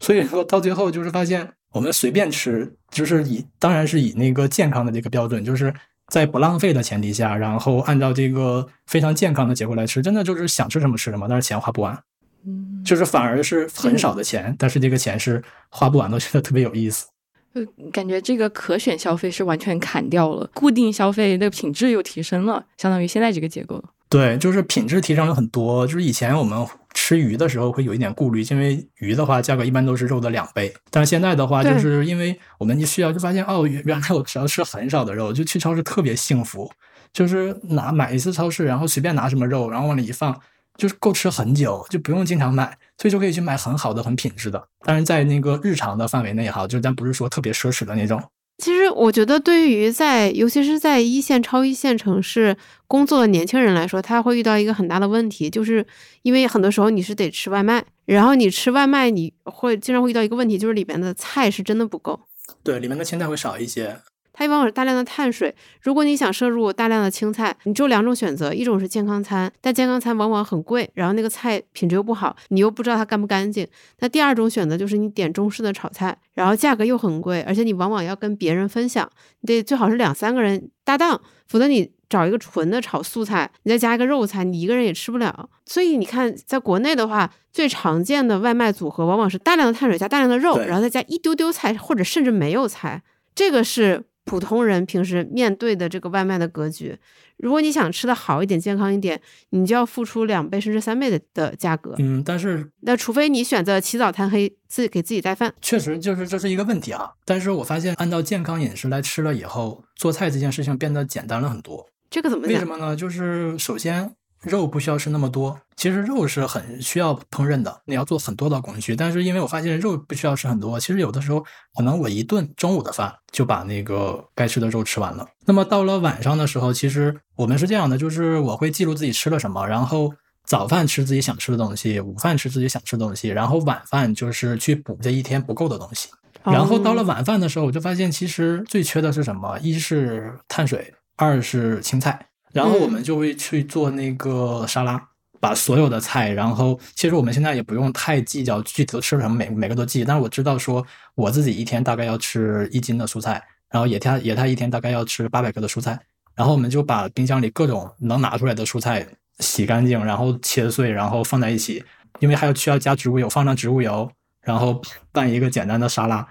[0.00, 1.52] 所以说到最后就是发现。
[1.72, 5.72] 我们随便吃，就是以当然是以那个健康的这个标准，就是
[6.08, 11.98] 在不浪费的前提下，然后按照这个非常健康的结构来吃，真的就是想吃什么吃什么，但是钱花不完，
[12.46, 17.06] 嗯，就是反而是很少的钱，但是这个钱是花不完的，觉得特别有意思。
[17.54, 23.82] 就感觉这个可选消费是完全砍掉了，固定消费的品质又提升了，相当于现在这个结构。
[24.08, 25.86] 对，就是品质提升了很多。
[25.86, 30.74] 就是以前我们吃鱼的时候会有一点顾虑，因为鱼的话价格一般都是肉的两倍。
[30.90, 36.70] 但是现在的话，就是因为我们一需要就发现哦，原来我只要吃很少的肉，就去超市特别幸福。
[37.10, 40.38] 就是拿买一次超市，然后随便拿什么肉，然后往里一放，
[40.76, 44.62] 就是够吃很久，就不用经常买，所以就可以去买很好的、很品质的。
[44.84, 48.22] 当然在那个日常的范围内也好，就咱不是说特别奢侈的那种。
[48.58, 52.56] 其实我觉得，对于在尤其是在一线、超一线城市
[52.88, 55.86] 工作的年轻人来说，他会遇到一个很大的问题，就是
[56.22, 62.18] 因为很多时候你是得吃外卖，然后你吃外卖，你会经常会遇到一个问题，就是里面的菜是真的不够。
[62.64, 63.96] 对，里面的青菜会少一些。
[64.38, 65.52] 它往往是大量的碳水。
[65.82, 73.66] 如果你想摄入大量的青菜，你只有两种选择，一种是健康餐，但健康餐往往很贵，然后那个菜品质又不好，你又不知道它干不干净。
[73.98, 79.10] 那第二种选择就是你点中式的炒菜，然后价格又很贵，而且你往往要跟别人分享，
[79.40, 85.50] 你得最好是两三个人搭档，否则你找一个纯的炒素菜，你再加一个肉菜，你一个人也吃不了。
[85.66, 93.02] 所以你看，在国内的话，最常见的外卖组合往往是大量的碳水加大量的肉，然后再加一丢丢菜，或者甚至没有菜。
[93.34, 96.96] 这个是普通人平时面对的这个外卖的格局。
[97.38, 99.20] 如果你想吃的好一点、健康一点，
[99.50, 101.94] 你就要付出两倍甚至三倍的的价格。
[101.98, 105.54] 嗯，但是那除非你选择起早贪黑，自己给自己带饭。
[105.62, 107.12] 确实就是这是一个问题啊。
[107.24, 111.86] 但是我发现按照健康饮食来吃了以后，做菜这件事情变得简单了很多。
[112.10, 112.66] 这个怎么为什？
[112.66, 112.96] 么呢？
[112.96, 114.10] 就是首先
[114.42, 118.94] 肉不需要吃那么多，其实肉是很需要烹饪的，你要做很多道工序。
[118.94, 125.26] 但是因为我发现肉不需要吃很多，其实有的时候可能我一顿中午的饭就把那个该吃的肉吃完了。
[125.46, 130.12] 那么到了晚上的时候，其实我们是这样的，就是我会记录自己吃了什么，然后。
[130.44, 136.08] 早饭吃自己想吃的东西，午饭吃自己想吃的东西，然后晚饭就是去补这一天不够的东西。
[136.42, 139.58] 然后到了哦晚饭的时候，我就发现其实最缺的是什么？
[139.58, 142.28] 一是碳水，二是青菜。
[142.52, 145.00] 然后我们就会去做那个沙拉，
[145.40, 150.04] 把所有的菜，然后其实我们现在也不用太计较具体都吃什么，每每个都记。
[150.04, 150.84] 但是我知道说
[151.14, 155.98] 我自己一天大概要吃一斤的蔬菜，然后野太野太一天大概要吃八百克的蔬菜。
[156.34, 159.04] 然后我们就把冰箱里各种能拿出来的蔬菜
[159.40, 161.84] 洗干净，然后切碎，然后放在一起，
[162.20, 164.08] 因为还要需要加植物油，放上植物油，
[164.42, 164.80] 然后
[165.10, 166.24] 拌一个简单的沙拉，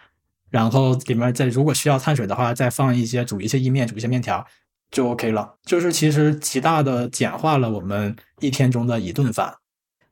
[0.49, 4.45] 然后里面再如果需要碳水的话，再放一些煮一些意面，煮一些面条
[4.91, 5.55] 就 OK 了。
[5.65, 9.53] 就是其实极大的简化了我们一天中的一顿饭。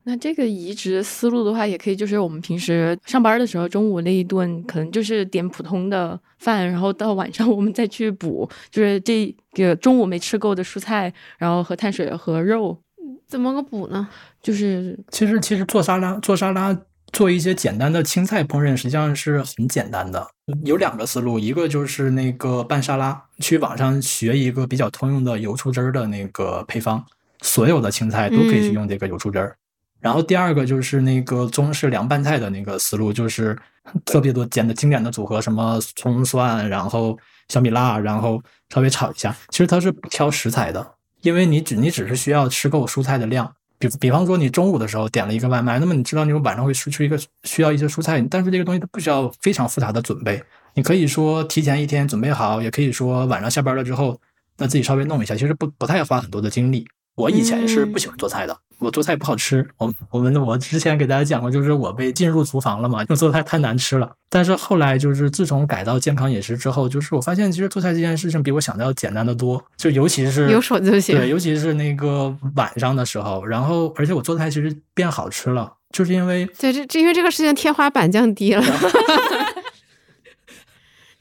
[0.07, 12.79] 那这个移植思路的话，也可以就是我们平时上班的时候，中午那一顿可能就是点普通的饭，然后到晚上我们再去补，就是这个中午没吃够的蔬菜，然后和碳水和肉，
[13.25, 14.07] 怎么个补呢？
[14.43, 16.79] 就是其实其实做沙拉做沙拉
[17.15, 20.27] 做一些简单的青菜烹饪，实际上是很简单的。
[20.65, 27.01] 有两个思路，一个就是那个拌沙拉，去网上学一个比较通用的油醋汁儿的那个配方，
[27.41, 29.55] 所有的青菜都可以去用这个油醋汁儿。
[30.01, 33.57] 然后第二个就是那个中式凉拌菜的那个思路，就是
[34.03, 38.43] 特别多简的经典的组合，什么葱蒜，然后小米辣，然后
[38.73, 39.33] 稍微炒一下。
[39.51, 40.85] 其实它是不挑食材的，
[41.21, 43.55] 因为你只你只是需要吃够蔬菜的量。
[43.99, 50.41] 比方说你中午的时候点了一个外卖，那么你知道你晚上会输出一个需要一些蔬菜，但是这个东西它不需要非常复杂的准备，
[50.73, 54.19] 你可以说提前一天准备好，也可以说晚上下班了之后，
[54.57, 56.85] 那自己稍微弄一下，其实不不太花很多的精力。
[57.15, 59.65] 我以前是不喜欢做菜的，我做菜不好吃。
[59.77, 64.11] 我我们我之前给大家讲过，就是我被进入厨房了嘛，因为做菜太难吃了。
[64.29, 78.63] 但是后来就是自从改到健康饮食之后，就是我发现其实做菜这件事情比我想的要简单的多，就尤其是有手就行对，尤其是那个晚上的时候，然后而且我做菜其实变好吃了，就是因为对，这这因为这个事情天花板降低了，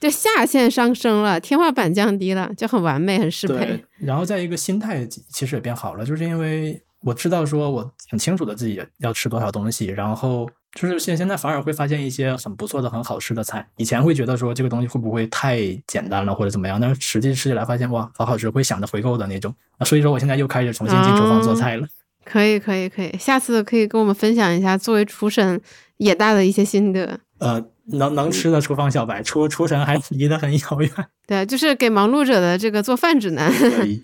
[0.01, 13.67] 就下限上升了，天花板降低了，就很完美，很适配。，然后再一个心态其实也变好了，就是因为我知道说我很清楚的自己要吃多少东西，然后就是现现在反而会发现一些很不错的、很好吃的菜。
[13.77, 19.55] 以前会觉得说这个东西会不会太简单了或者怎么样，但是实际吃起来发现哇，好好吃，会想着回购的那种。
[19.79, 21.87] 啊所以说我现在又开始重新进厨房做菜了。
[22.25, 25.61] 可以，可以，可以，下次可以跟我们分享一下作为厨神
[25.99, 27.21] 野大的一些心得。
[27.39, 30.91] 呃，能能吃的厨房小白，厨厨神还离得很遥远。
[31.27, 33.53] 对，就是给忙碌者的这个做饭指南。
[33.53, 34.03] 可以，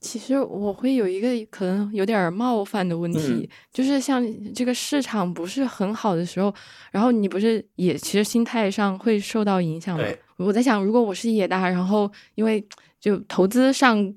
[0.00, 4.24] 其实我会有一个可能有点冒犯的问题，嗯就是像
[4.54, 6.54] 这个市场不是很好的时候，
[6.90, 10.04] 然后你不是也其实心态上会受到影响吗？
[10.36, 12.64] 我在想，如果我是野大，然后因为
[13.00, 14.14] 就投资上。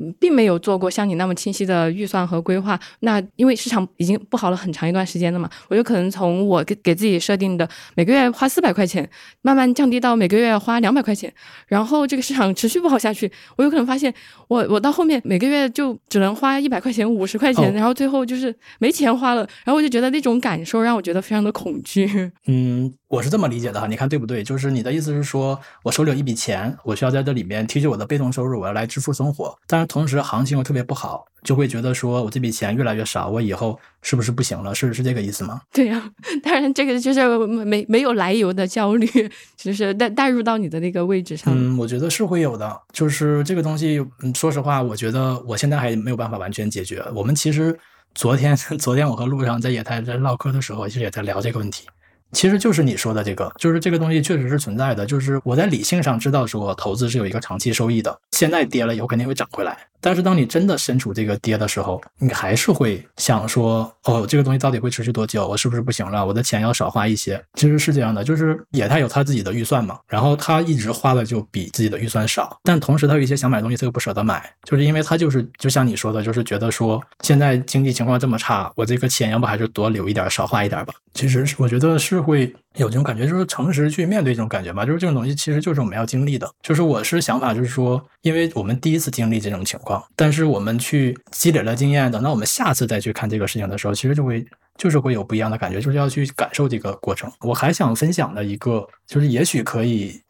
[0.00, 9.08] 嗯并没有做过像你那么清晰的预算和规划，那因为市场已经不好了很长一段时间了嘛，我就可能从我给给自己设定的每个月花四百块钱，
[9.42, 11.32] 慢慢降低到每个月花两百块钱，
[11.68, 14.12] 然后这个市场持续不好下去，我有可能发现
[14.48, 22.08] 我我到后面每个月就只能花一百块钱、五十块钱，哦然后最后就是没钱花了，然后我就觉得那种感受让我觉得非常的恐惧。
[22.46, 24.40] 嗯，我是这么理解的哈，你看对不对？
[24.44, 29.52] 就是你的意思是说，我手里有一笔钱，我需要在这里面提取我的被动收入，我要来支付生活。
[29.66, 34.72] 但是同时行情又特别不好，就会觉得说我这笔钱越来越少，我以后是不是不行了？
[34.72, 35.60] 是是这个意思吗？
[35.74, 36.08] 对呀、
[36.40, 39.08] 当然这个就是没没有来由的焦虑，
[39.56, 41.52] 就是带带入到你的那个位置上。
[41.52, 42.80] 嗯，我觉得是会有的。
[42.92, 47.04] 就是这个东西，嗯，说实话，我觉得我现在还没有办法完全解决。
[47.12, 47.76] 我们其实
[48.14, 51.88] 昨天 昨天我和路上在野台在唠嗑的时候，其实也在聊这个问题。
[52.32, 55.04] 其实就是你说的这个，就是这个东西确实是存在的。
[55.04, 59.76] 就是我在理性上知道说投资是有一个长期收益的，现在跌了以后肯定会涨回来。
[60.00, 65.46] 但是当你真的身处这个跌的时候，你还是会想说，哦，这个东西到底会持续多久？
[65.46, 66.24] 我是不是不行了？
[66.24, 67.42] 我的钱要少花一些。
[67.54, 80.94] 其实是这样的，就是也他有他自己的预算嘛，然后他一直花的就比自己的预算少，但同时他有一些想买东西他又不舍得买，就是因为他就是就像你说的，就是觉得说现在经济情况这么差，我这个钱要不还是多留一点，少花一点吧。
[81.12, 82.54] 其实我觉得是会。
[82.76, 84.86] 有这种感觉，就是诚实去面对这种感觉吧。
[84.86, 86.50] 就是这种东西，其实就是我们要经历的。
[86.62, 94.46] 就是我是想法，就是说，因为我们第一次经历这种情况，但是我们去积累了经验，等到我们下次再去看这个事情的时候，其实就会
[94.76, 97.30] 就是会有不一样的感觉，就是要去感受这个过程。
[97.40, 100.20] 我还想分享的一个，就是也许可以。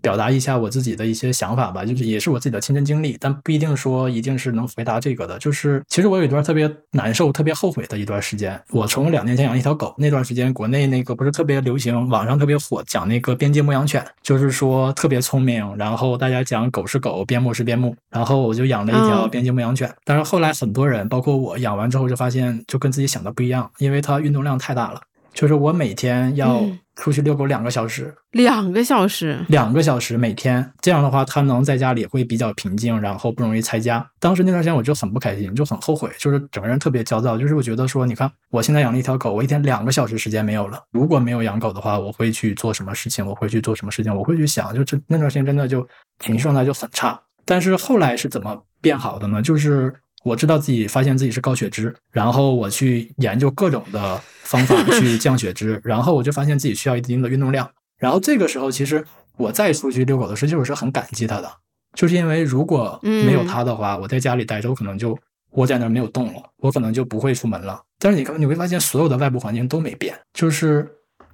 [0.00, 5.38] 表达一下我自己的一些想法吧，就是也是我自己的亲身经历，但不一定说一定是能回答这个的。
[5.38, 8.60] 就是其实我有一段特别难受、特别后悔的一段时间。
[8.70, 19.92] 我从两年前养一条狗，那段时间国内那个不是特别流行，网上特别火，讲那个边境牧羊犬，就是说特别聪明，然后大家讲狗是狗，边牧是边牧，然后我就养了一条边境牧羊犬。
[20.04, 25.00] 但是后来很多人，包括我养完之后就发现，就跟自己想的不一样，因为它运动量太大了。
[25.32, 26.60] 就是我每天要
[27.00, 30.70] 出去遛狗两个小时，两个小时，两个小时每天。
[30.82, 34.06] 这样的话，它能在家里会比较平静，然后不容易拆家。
[34.20, 37.38] 当时那段时间我就很不开心，就很后悔，就是整个人特别焦躁。
[37.38, 40.78] 就是我觉得说，你看我现在养了一条狗，我一天两个小时时间没有了。
[40.90, 43.26] 如果没有养狗的话，我会去做什么事情？
[43.26, 44.14] 我会去做什么事情？
[44.14, 45.86] 我会去想，就这那段时间真的就
[46.18, 47.18] 情绪状态就很差。
[47.46, 49.40] 但是后来是怎么变好的呢？
[49.40, 49.92] 就是。
[50.22, 57.68] 我知道自己发现自己是高血脂，然后我去研究各种的方法去 降血脂，然后我就发现自己需要一定的运动量。
[57.98, 59.04] 然后这个时候，其实
[59.36, 61.50] 我再出去遛狗的时候，其实我是很感激他的，
[61.94, 65.18] 就是因为如果没有他的话，我在家里待着，我可能就
[65.52, 67.80] 窝在那儿没有动了，我可能就不会出门了。
[67.98, 70.86] 但是你可能你会发现，所有的外部环境都没变，就是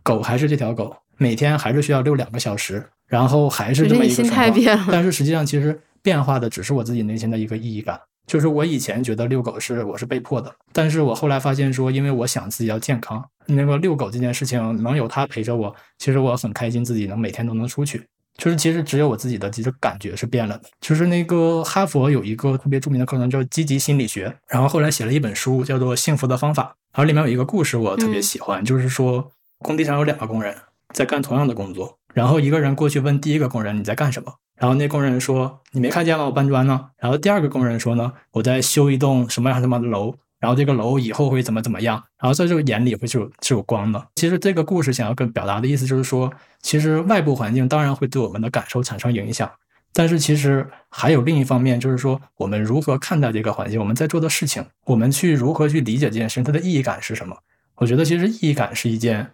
[0.02, 4.50] 狗还是这条狗，每天还是需要遛两个小时，然后还是这么一个心态。
[4.90, 8.00] 但是实际上，其实变化的只是我自己内心的一个意义感。
[8.26, 18.02] 就是我以前觉得遛狗是我是被迫的，但是我后来发现说，因为我想自己要健康，那个遛狗这件事情能有它陪着我，其实我很开心，自己能每天都能出去。
[18.36, 20.64] 就是其实只有我自己的其实感觉是变了的。
[20.80, 30.54] 就是那个哈佛有一个特别著名的课程叫积极心理学，然后后来写了一本书叫做《幸福的方法》，然后里面有一个故事我特别喜欢，就是说工地上有两个工人
[30.96, 34.32] 在干同样的工作，然后一个人过去问第一个工人你在干什么？
[34.58, 36.24] 然后那工人说：“你没看见吗？
[36.24, 40.14] 我搬砖呢。”然后第二个工人说：“呢，我在修一栋什么样什么的楼。
[40.38, 42.02] 然后这个楼以后会怎么怎么样？
[42.18, 44.02] 然后在这个眼里会是有是有光的。
[44.14, 46.32] 其实这个故事想要跟表达的意思就是说，
[46.62, 49.50] 其实外部环境当然会对我们的感受产生影响，
[49.92, 57.36] 但是其实还有另一方面，就是说我们如何看待这个环境，我们在做的事情，我们去如何去理解这件事情，它的意义感是什么？
[57.74, 59.32] 我觉得其实意义感是一件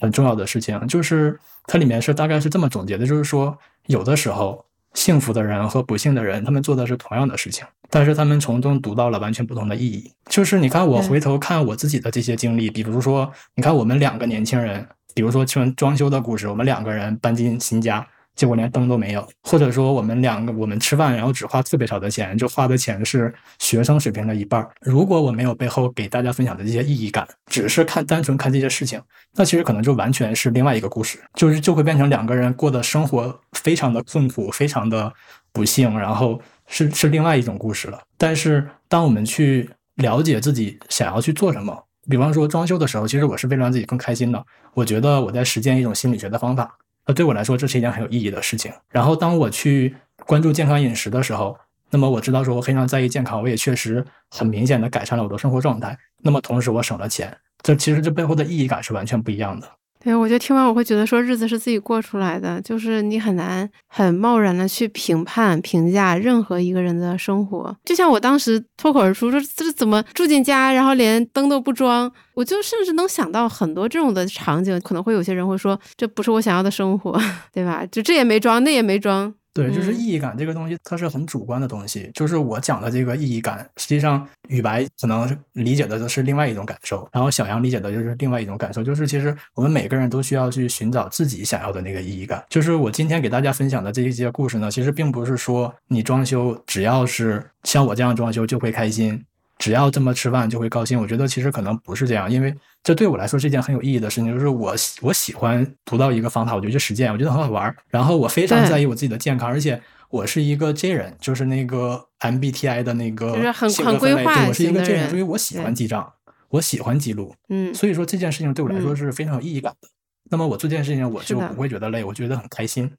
[0.00, 3.56] 很重要的事情，就是它里面是大概是这么总结的，就是说。
[3.86, 10.12] 有的时候，幸福的人和不幸的人，他们做的是同样的事情，但是他们从中读到了完全不同的意义。
[10.26, 18.06] 就是你看，我回头看我自己的这些经历，比如说，你看我们两个年轻人，比如说装装修的故事，我们两个人搬进新家。
[18.36, 24.66] 结果连灯都没有，或者说我们两个我们吃饭，然后只花特别少的钱，就花的钱是学生水平的一半。
[24.80, 29.00] 如果我没有背后给大家分享的这些意义感，只是看单纯看这些事情，
[29.34, 35.12] 那其实可能就完全是另外一个故事，就是就会变成两个人过的生活非常的痛苦，非常的
[35.52, 38.00] 不幸，然后是是另外一种故事了。
[38.16, 44.42] 但是当我们去了解自己想要去做什么，比方说装修的时候，其实我是为了让自己更开心的。
[44.72, 46.78] 我觉得我在实践一种心理学的方法。
[47.12, 48.72] 对我来说，这是一件很有意义的事情。
[48.90, 49.96] 然后，当我去
[50.26, 51.56] 关注健康饮食的时候，
[51.90, 55.96] 那么我知道说我非常在意健康，我也确实很明显的改善了我的生活状态。
[56.22, 59.68] 那么，同时我省了钱，这其实这背后的意义感是完全不一样的。
[60.02, 67.76] 对，我觉得听完我会觉得说日子是自己过出来的，就是你很难很贸然的去评判、评价任何一个人的生活。
[67.84, 77.20] 就像我当时脱口而出说这怎么住进家，然后连灯都不装，我就甚至能想到很多这种的场景，可能会有些人会说这不是我想要的生活，
[77.52, 77.84] 对吧？
[77.92, 79.34] 就这也没装，那也没装。
[79.52, 82.08] 对，就是意义感这个东西，它是很主观的东西。
[82.14, 88.82] 就是我讲的这个意义感，实际上雨白可能理解的都是另外一种感受，然后小杨理解的就是另外一种感受。
[88.84, 92.44] 就是其实我们每个人都需要去寻找自己想要的那个意义感。
[92.48, 99.24] 就是我今天给大家分享的这一些故事呢，其实并不是说你装修只要是像我这样装修就会开心。
[99.60, 102.52] 只要这么吃饭就会高兴，我觉得其实可能不是这样，因为
[102.82, 107.72] 这对我来说是一件很有意义的事情，就是我我喜欢读到一个方法，我就去实践，我觉得很好玩。
[107.90, 116.10] 然后我非常在意我自己的健康，而且我是一个 J 人，就是那个 MBTI 的那个很很规划对，我是一个 J 人，所以我喜欢记账，
[116.48, 117.34] 我喜欢记录。
[117.50, 119.88] 嗯，所以说这件事情对我来说是非常有意义感的。
[120.30, 122.90] 那么我做这件事情我就不会觉得累，我觉得很开心。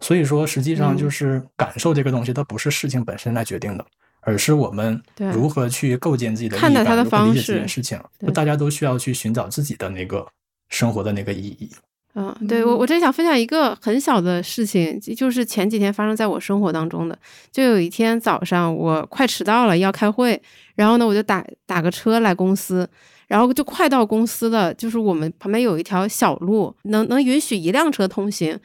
[0.00, 3.84] 所以说，实际上就嗯是感受这个东西，它不是事情本身来决定的，
[4.28, 5.02] 而是我们
[5.32, 7.98] 如何去构建自己的意义看待它的感如何理解方式这件事情。
[8.18, 10.26] 对大家都需要去寻找自己的那个
[10.68, 11.70] 生活的那个意义。
[12.14, 17.18] 嗯，对我我真想分享一个很小的事情，就是前几天发生在我生活当中的。
[17.50, 20.38] 就有一天早上，我快迟到了要开会，
[20.74, 22.86] 然后呢，我就打打个车来公司，
[23.28, 28.58] 然后就快到公司了，就是我们旁边有一条小路，能能允许一辆车通行。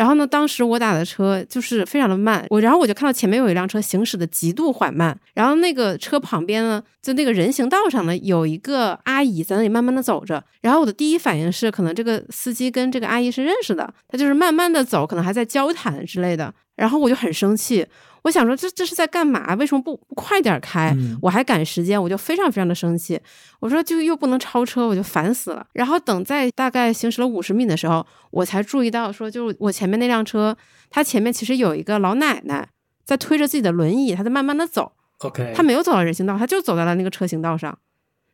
[0.00, 17.86] 然后呢，当时我打的车就是非常的慢，我然后我就看到前面有一辆车行驶的极度缓慢，然后那个车旁边呢，就那个人行道上呢，有一个阿姨在那里慢慢的走着，然后我的第一反应是，可能这个司机跟这个阿姨是认识的，他就是慢慢的走，可能还在交谈之类的，然后我就很生气，
[18.22, 19.54] 我想说这这是在干嘛？
[19.54, 20.92] 为什么不不快点开？
[20.96, 23.20] 嗯我还赶时间，我就非常非常的生气。
[23.60, 25.66] 我说就又不能超车，我就烦死了。
[25.72, 30.56] 然后等在大概行驶了五十米的时候，我才注意到说，就是我前面那辆车，
[30.90, 32.68] 它前面其实有一个老奶奶
[33.04, 37.78] 在推着自己的轮椅，她在慢慢的走，OK，她没有走到人行道，她就走在了那个车行道上。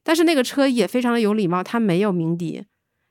[0.03, 2.64] 但是那个车也非常的有礼貌，它没有鸣笛，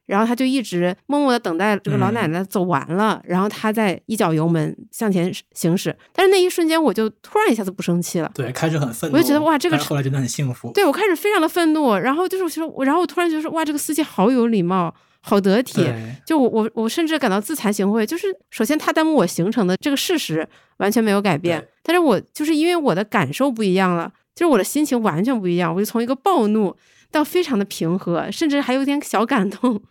[0.05, 5.95] 然后他就一直默默的等待这个老奶奶走完了，然后他再一脚油门向前行驶。
[6.13, 8.31] 但是那一瞬间，我就突然一下子不生气了。
[8.33, 10.71] 对，开始很愤怒，我就觉得哇这个但是后来觉得很幸福。
[10.73, 15.83] 对我开始非常的愤怒，然后就是我觉得我，然后我突然觉得说，哇，这个司机好有礼貌，好得体。
[16.25, 20.47] 就我我我甚至感到自惭形秽，就是首先他耽误我行程的这个事实
[20.77, 26.75] 完全没有改变，但是我就是因为我的感受不一样了，就是我的心情完全不一样，我就从一个暴怒
[27.11, 29.81] 到非常的平和，甚至还有点小感动。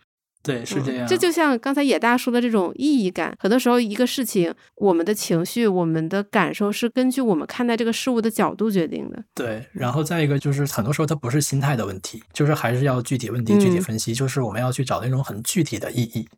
[0.44, 1.06] 对，是这样。
[1.08, 9.24] 这就像刚才野大说的这种意义感，很多时候一个事情，我们的情绪、我们的感受是根据我们看待这个事物的角度决定的。
[9.34, 16.28] 对，然后再一个就是，很多时候它不是心态的问题，就是还是要具体问题具体嗯分析，就是我们要去找那种很具体的意义。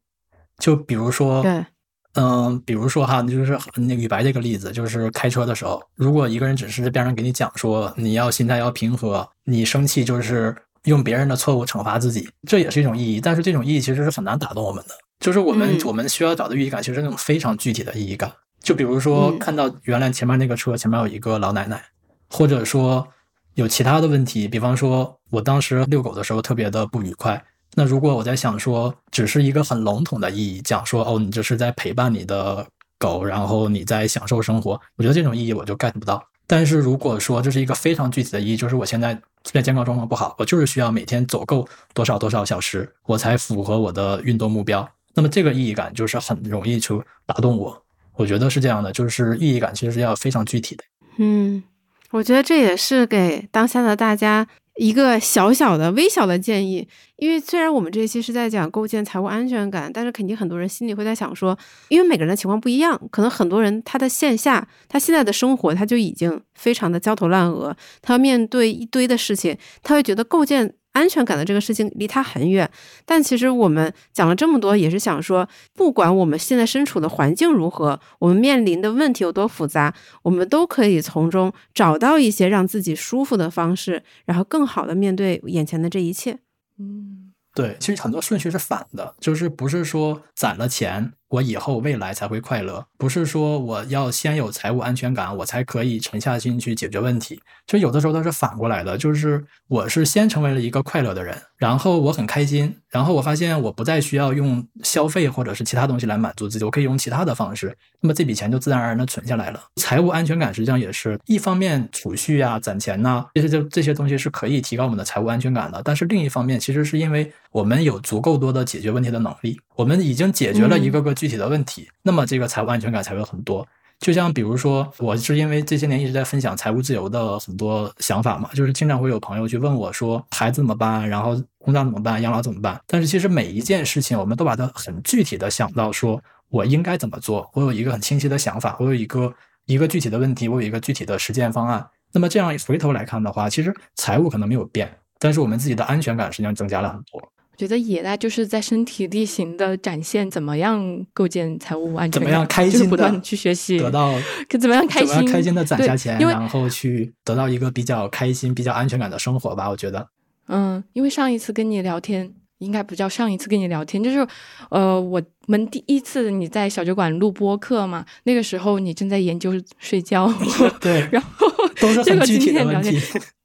[0.59, 1.67] 就比如说，对，
[2.15, 14.95] 嗯，比如说哈，就是那个雨白这个例子，就是开车的时候，如果一个人只是边上给你讲说你要心态要平和，你生气就是用别人的错误惩罚自己，这也是一种意义，但是这种意义其实是很难打动我们的。
[15.20, 18.32] 就是我们、嗯我们需要找的意义感，其实是那种非常具体的意义感。
[18.62, 21.82] 就比如说嗯看到原来前面那个车前面有一个老奶奶，
[22.28, 23.07] 或者说
[23.55, 27.43] 有其他的问题，比方说我当时遛狗的时候特别的不愉快。
[27.74, 32.66] 那如果我在想说，只是一个很笼统的意义，讲说哦，你这是在陪伴你的
[32.99, 36.22] 狗，然后你在享受生活，我觉得这种意义我就 get 不到。
[36.47, 39.11] 但是如果说这是一个非常具体的意义，就是我现在
[39.45, 44.89] 现在健康状况不好，我就是需要每天走够多少多少小时，我才符合我的运动目标。
[45.15, 46.95] 那么这个意义感就是很容易去
[47.25, 47.83] 打动我。
[48.15, 50.85] 我觉得是这样的，就是意义感其实是要非常具体的。
[51.19, 51.63] 嗯，
[52.11, 54.47] 我觉得这也是给当下的大家
[54.79, 56.87] 一个小小的、微小的建议。
[57.16, 61.59] 因为虽然我们这期是在讲构建财务安全感，但是肯定很多人心里会在想说，
[61.89, 70.74] 因为每个人的情况不一样，可能很多人他的线下他现在的生活他就已经非常的焦头烂额，他要面对一堆的事情，他会觉得构建。
[70.97, 72.69] 安全感的这个事情离他很远，
[73.05, 86.39] 但其实我们讲了这么多，也是想说，不管我们现在身处的环境如何，我们面临的问题有多复杂，我们都可以从中找到一些让自己舒服的方式，然后更好的面对眼前的这一切。
[86.79, 97.41] 嗯，对，其实很多顺序是反的，就是不是说攒了钱，我以后未来才会快乐，不是说我要先有财务安全感，我才可以沉下心去解决问题。
[97.66, 109.61] 其实有的时候它是反过来的，就是我是先成为了一个快乐的人，然后我很开心，然后我发现我不再需要用消费或者是其他东西来满足自己，我可以用其他的方式，那么这笔钱就自然而然的存下来了。
[109.77, 123.67] 财务安全感实际上也是一方面储蓄啊、攒钱呐、这些就这些东西是可以提高我们的财务安全感的，但是另一方面其实是因为我们有足够多的解决问题的能力，我们已经解决了一个个具体的问题，那么这个财务安全感才会很多。
[123.99, 132.79] 就像比如说，我是因为这些年一直在分享财务自由的很多想法嘛，就是经常会有朋友去问我说，孩子怎么办，然后工作怎么办，养老怎么办？
[132.87, 139.33] 但是其实每一件事情，我们都把它很具体的想到说，我应该怎么做，我有一个很清晰的想法，我有一个
[139.64, 141.89] 一个具体的问题，我有一个具体的实践方案。
[142.12, 147.33] 那么这样回头来看的话，其实财务可能没有变，但是我们自己的安全感实际上增加了很多。
[147.57, 154.13] 我觉得野大就是在身体力行的展现怎么样构建财务安全感，怎么样开就是心的不断去学习，得到
[154.47, 159.71] 可怎么样开怎么样心，开心的攒下钱，然后去得到一个比较开心、比较安全感的生活吧。
[159.71, 160.07] 我觉得，
[160.49, 164.29] 嗯，因为上一次跟你聊天，应该不叫上一次跟你聊天，就是
[164.69, 170.30] 呃，我们第一次你在小酒馆录播客嘛，那个时候你正在研究睡觉，
[170.79, 171.49] 对，然后
[171.80, 173.01] 都是很具体的问题。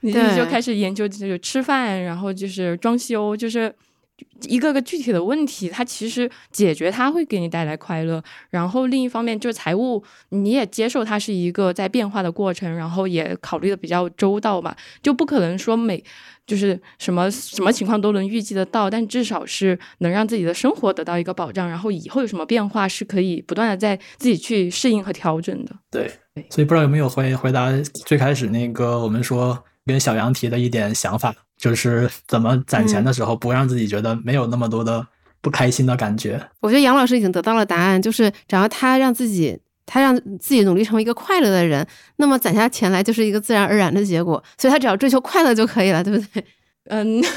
[0.00, 3.74] 你对就开始研究这个吃饭，然后就是装修，就是
[4.42, 8.22] 一个个具体的问题，它其实解决它会给你带来快乐。
[8.50, 16.02] 然后另一方面，就是财务，你也接受它是一个在变化的过程，然后也考虑的比较周到嘛，就不可能说每
[16.46, 21.68] 就是什么什么情况都能预计得到，但至少是能让自己的生活得到一个保障。
[21.68, 25.76] 然后以后有什么变化，是可以不断的在自己去适应和调整的。
[25.90, 26.10] 对，
[26.50, 27.70] 所以不知道有没有回回答
[28.04, 31.34] 最开始那个我们说跟小杨提的一点想法。
[31.56, 35.06] 就是怎么攒钱的时候，不让自己觉得没有那么多的
[35.42, 36.40] 不开心的感觉。
[36.60, 41.86] 我觉得杨老师已经得到了答案，就是只要他让自己，他让自己努力成为一个快乐的人，
[42.16, 44.42] 那么攒下钱来就是一个自然而然的结果。
[44.56, 46.44] 所以他只要追求快乐就可以了，对不对？
[46.84, 47.22] 嗯。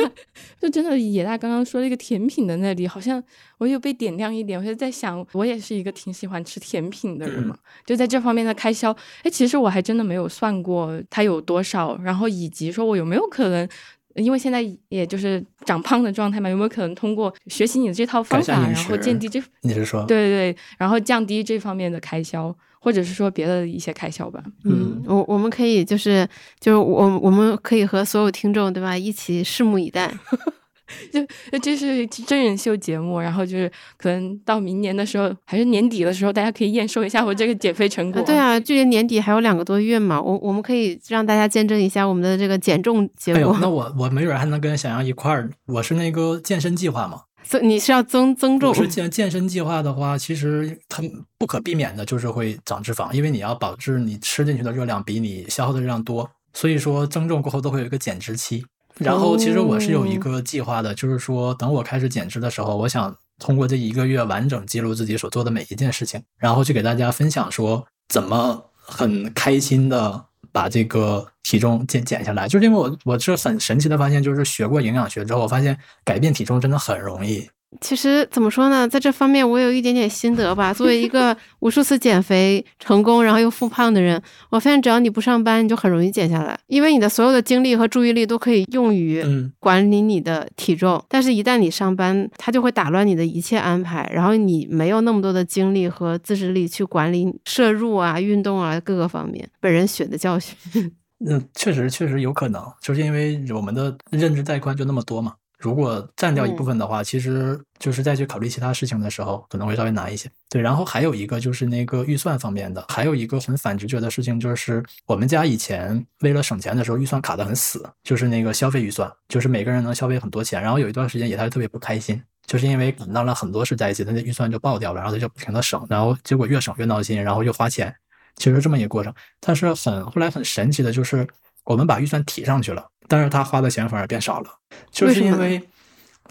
[0.60, 3.22] 就真的野大刚刚说那个甜品的那里，好像
[3.58, 4.58] 我有被点亮一点。
[4.58, 8.90] 我就在想，我也是一个挺喜欢吃甜品的人嘛，就在这方面的开销，
[9.22, 13.68] 哎，其实我还真的没有算过它有多少，然后以及说我有没有可能，
[14.14, 22.56] 因为现在也就是长胖的状态嘛，有没有可能通过学习你的这套方法，然后降低这你是说对对对，然后降低这方面的开销。
[22.86, 24.40] 或者是说别的一些开销吧。
[24.62, 26.24] 嗯，我我们可以就是
[26.60, 30.08] 就是我我们可以和所有听众对吧一起拭目以待。
[31.12, 38.22] 就这是真人秀节目，然后就是可能到明年的时候还是年底的时候，大家可以验收一下我这个减肥成果。
[38.22, 43.38] 对啊，距离年底还有两个多月嘛，我我们可以让大家见证一下我们的这个减重结果。
[43.38, 45.50] 哎呦，那我我没准还能跟小杨一块儿。
[45.66, 47.22] 我是那个健身计划嘛。
[47.48, 48.74] 增你是要增增重？
[48.74, 51.02] 是健健身计划的话，其实它
[51.38, 58.64] 不可避免的就是会长脂肪，因为你要保证，你吃进去的热量比你消耗的热量多，所以说增重过后都会有一个减脂期。
[58.98, 70.24] 然后其实我是有一个计划的，就是说等我开始减脂的时候，我想通过这一个月完整记录自己所做的每一件事情，然后去给大家分享说怎么很开心的
[70.56, 72.48] 把这个体重减减下来。
[72.48, 77.46] 就是因为我我是很神奇的发现，就是学过营养学之后，我发现改变体重真的很容易。
[77.80, 80.72] 其实怎么说呢，在这方面我有一点点心得吧。
[80.72, 84.20] 作为一个 无数次减肥成功，然后又复胖的人，
[84.50, 89.22] 我发现只要你不上班，你就很容易减下来，因为你的所有的精力和注意力都可以用于
[89.58, 91.04] 管理你的体重。
[91.08, 99.46] 但是，一旦你上班，它就会打乱你的一切安排，然后你没有那么多的精力和自制力去管理摄入啊、运动啊各个方面。
[99.60, 100.56] 本人血的教训。
[101.26, 105.32] 嗯，确实确实有可能，就是因为我们的认知带宽就那么多嘛。
[105.58, 110.30] 如果占掉一部分的话，其实就是再去考虑其他事情的时候，可能会稍微难一些。
[110.50, 120.60] 对，然后还有一个就是那个预算方面的，还有一个很反直觉的事情，就是我们家以前为了省钱的时候，预算卡得很死，就是那个消费预算，就是每个人能消费很多钱。
[120.62, 127.94] 然后有一段时间也他特别不开心，就是因为赶到了很多事在一起，他的预算就爆掉了，然后他就不停的省，然后结果越省越闹心，然后又花钱，
[128.36, 129.12] 其实这么一个过程。
[129.40, 131.26] 但是很后来很神奇的就是，
[131.64, 132.86] 我们把预算提上去了。
[133.08, 134.50] 但是他花的钱反而变少了，
[134.90, 135.62] 就是因为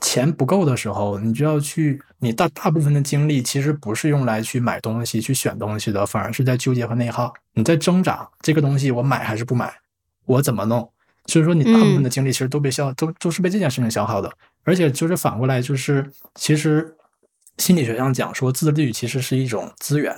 [0.02, 7.34] 钱不够的时候，你就要去，你大大部分的精力其实不是用来去买东西、去选东西的，反而是在纠结和内耗。
[7.54, 9.74] 你在挣扎，这个东西我买还是不买，
[10.26, 10.92] 我怎么弄？
[11.28, 14.32] 所以说，你大部分的精力其实都被消，都都是被这件事情消耗的。
[14.64, 16.96] 而且就是反过来，就是其实
[17.58, 20.16] 心理学上讲说，自律其实是一种资源，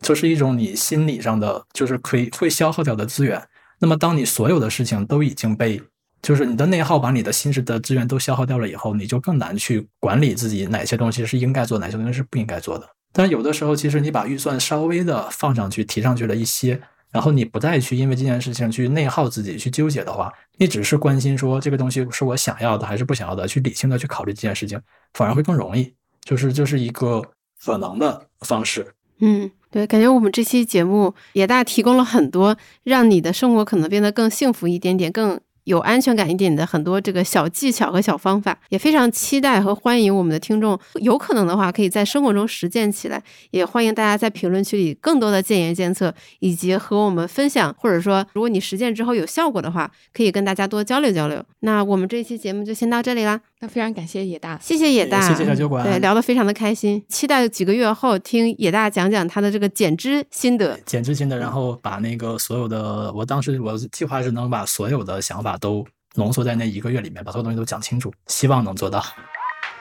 [0.00, 3.40] 就是一种你心理上的，就是可以会消耗掉的资源。
[3.78, 5.80] 那么，当你所有的事情都已经被，
[6.22, 12.88] 就是你的内耗把你的心智的资源都消耗掉了以后，你就更难去管理自己哪些东西是应该做，哪些东西是不应该做的。
[13.12, 16.80] 但有的时候，其实你把预算稍微的放上去，提上去了一些，
[17.10, 24.80] 然后你不再去因为这件事情去内耗自己，去纠结的话，你只是关心说这个东西是我想要的还是不想要的，去理性的去考虑这件事情，
[25.12, 25.94] 反而会更容易。
[26.24, 27.22] 就是这是一个
[27.62, 28.86] 可能的方式。
[29.20, 29.50] 嗯。
[29.70, 35.38] 对，感觉我们这期节目也大提供了很多，让你的生活可能变得更幸福一点点，更。
[35.66, 43.20] 有安全感一点的很多这个小技巧和小方法，也非常期待和欢迎我们的听众，有可能的话可以在生活中实践起来。
[43.50, 51.44] 也欢迎大家在评论区里更多的建言监测，以及和我们分享，或者说如果你实践之后有效果的话，可以跟大家多交流交流。
[51.60, 53.40] 那我们这一期节目就先到这里啦。
[53.58, 57.02] 那非常感谢野大，谢谢野大，谢谢小酒馆，对，聊得非常的开心。
[57.08, 65.55] 期待几个月后听野大讲讲他的这个减脂心得，减脂心得，然后把那个所有的，我当时我计划是能把所有的想法。
[65.58, 69.04] 都浓缩在那一个月里面，把所有东西都讲清楚，希望能做到。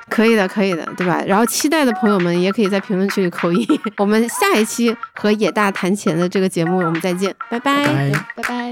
[0.08, 1.24] 可以的，可以的，对吧？
[1.26, 3.66] 然后期待的朋友们也可以在评论区里扣一。
[3.98, 8.72] 我们下一期和野大谈钱的这个节目，我们再见，拜拜，拜拜。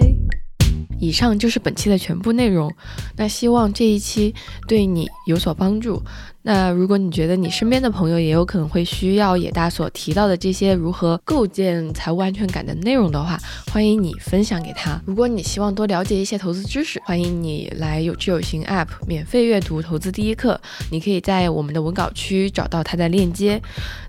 [1.00, 2.72] 以上就是本期的全部内容。
[3.18, 4.34] 那希望这一期
[4.68, 6.02] 对你有所帮助。
[6.46, 13.40] 那如果你觉得你身边的朋友也有可能会需要野大所提到的这些如何构建财务安全感的内容的话，
[13.72, 15.02] 欢迎你分享给他。
[15.06, 20.60] 如果你希望多了解一些投资知识，欢迎你来有知有行 App 免费阅读《投资第一课》，
[20.92, 23.62] 你可以在我们的文稿区找到它的链接。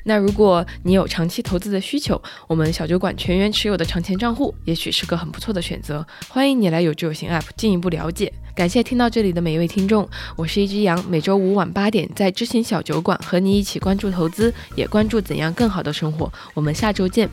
[0.03, 6.05] 那如果你有长期投资的需求，我们小酒馆全员持有的长钱账户也许是个很不错的选择。
[6.29, 8.33] 欢迎你来有知有行 App 进一步了解。
[8.55, 16.33] 感谢听到这里的每一位听众，我是一只羊，每周五晚八点在知行小酒馆和你一起关注投资，也关注怎样更好的生活。
[16.55, 17.29] 我们下周见。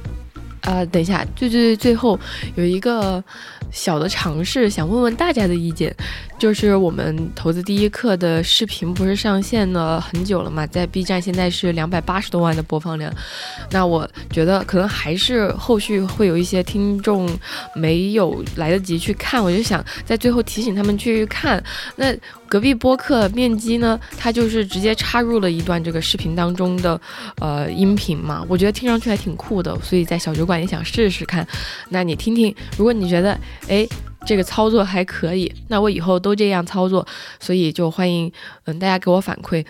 [0.61, 2.19] 呃，等一下，最最最后
[2.55, 3.23] 有一个
[3.71, 5.93] 小的尝试，想问问大家的意见。
[6.37, 13.13] 就是我们投资第一课的视频不是上线了很久了嘛，在 B 站现在是两百八十多万的播放量。
[13.69, 17.29] 那我觉得可能还是后续会有一些听众
[17.75, 21.63] 没有来得及去看，我就想在最后提醒他们去看。
[21.95, 22.11] 那
[22.51, 26.99] 隔壁播客面基呢，它就是直接插入了一段这个视频当中的
[27.39, 31.47] 呃音频嘛，我觉得听上去还挺酷的，所以在小酒馆也想试试看。
[31.87, 33.87] 那你听听，如果你觉得哎。
[34.23, 37.03] 这个操作还可以，那我以后都这样操作，
[37.39, 38.31] 所以就欢迎
[38.65, 39.65] 嗯大家给我反馈。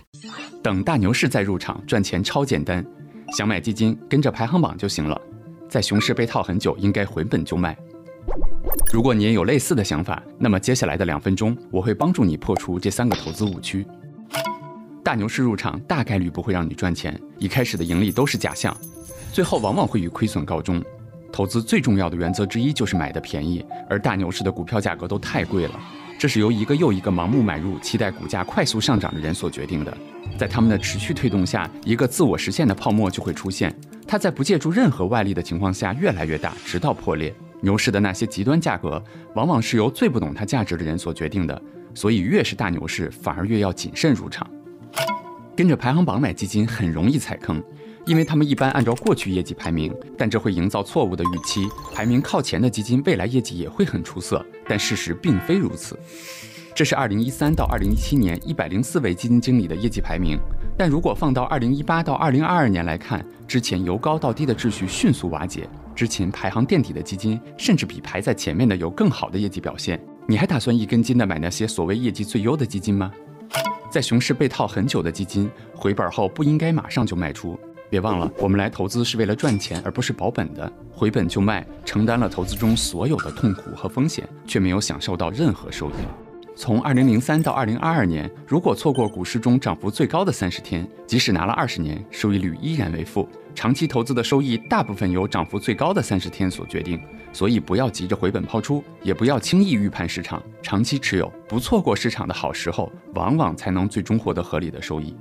[0.62, 2.86] 等大牛市再入场，赚钱超简单。
[3.32, 5.18] 想买基金，跟着排行榜就行了。
[5.70, 7.78] 在熊市被套很久，应该回本就卖。
[8.94, 13.86] 如果你也有类似的想法，那么接下来的两分钟，我会帮助你破除这三个投资误区。
[15.04, 18.76] 大牛市入场大概率不会让你赚钱，一开始的盈利都是假象，
[19.32, 20.84] 最后往往会以亏损告终。
[21.32, 25.80] 投资最重要的原则之一就是买的便宜，而大牛市的股票价格都太贵了，
[26.20, 29.98] 这是由一个又一个盲目买入、期待股价快速上涨的人所决定的。
[30.38, 33.74] 在他们的持续推动下，一个自我实现的泡沫就会出现，
[34.06, 37.34] 它在不借助任何外力的情况下越来越大，直到破裂。
[37.62, 39.02] 牛市的那些极端价格，
[39.36, 41.62] 往往是由最不懂它价值的人所决定的，
[41.94, 44.46] 所以越是大牛市，反而越要谨慎入场。
[45.56, 47.64] 跟着排行榜买基金很容易踩坑。
[48.08, 51.68] 因为他们一般按照过去业绩排名，但这会营造错误的预期。
[51.94, 55.96] 排名靠前的基金未来业绩也会很出色，但事实并非如此。
[56.74, 60.40] 这是2013到2017年104位基金经理的业绩排名，
[60.76, 65.70] 但如果放到2018到2022年来看，之前由高到低的秩序迅速瓦解。
[66.02, 70.04] 之前排行垫底的基金，甚至比排在前面的有更好的业绩表现。
[70.26, 73.12] 你还打算一根筋的买那些所谓业绩最优的基金吗？
[73.88, 77.56] 在熊市被套很久的基金，回本后不应该马上就卖出。
[77.88, 80.74] 别忘了，我们来投资是为了赚钱，而不是保本的。
[80.92, 85.94] 回本就卖，承担了投资中所有的痛苦和风险，却没有享受到任何收益。
[86.56, 93.30] 从二零零三到二零二二年，如果错过股市中涨幅最高的三十天，即使拿了二十年，收益率依然为负。
[93.54, 97.00] 长期投资的收益大部分由涨幅最高的三十天所决定，
[97.32, 100.42] 所以不要急着回本抛出，也不要轻易预判市场。
[100.62, 105.16] 长期持有，不错过市场的好时候，往往才能最终获得合理的收益。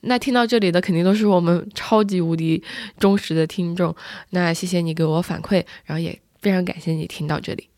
[0.00, 2.62] 那听到这里的肯定都是我们超级无敌
[2.98, 3.94] 忠实的听众，
[4.30, 7.68] 那谢谢你给我反馈，然后也非常感谢你听到这里。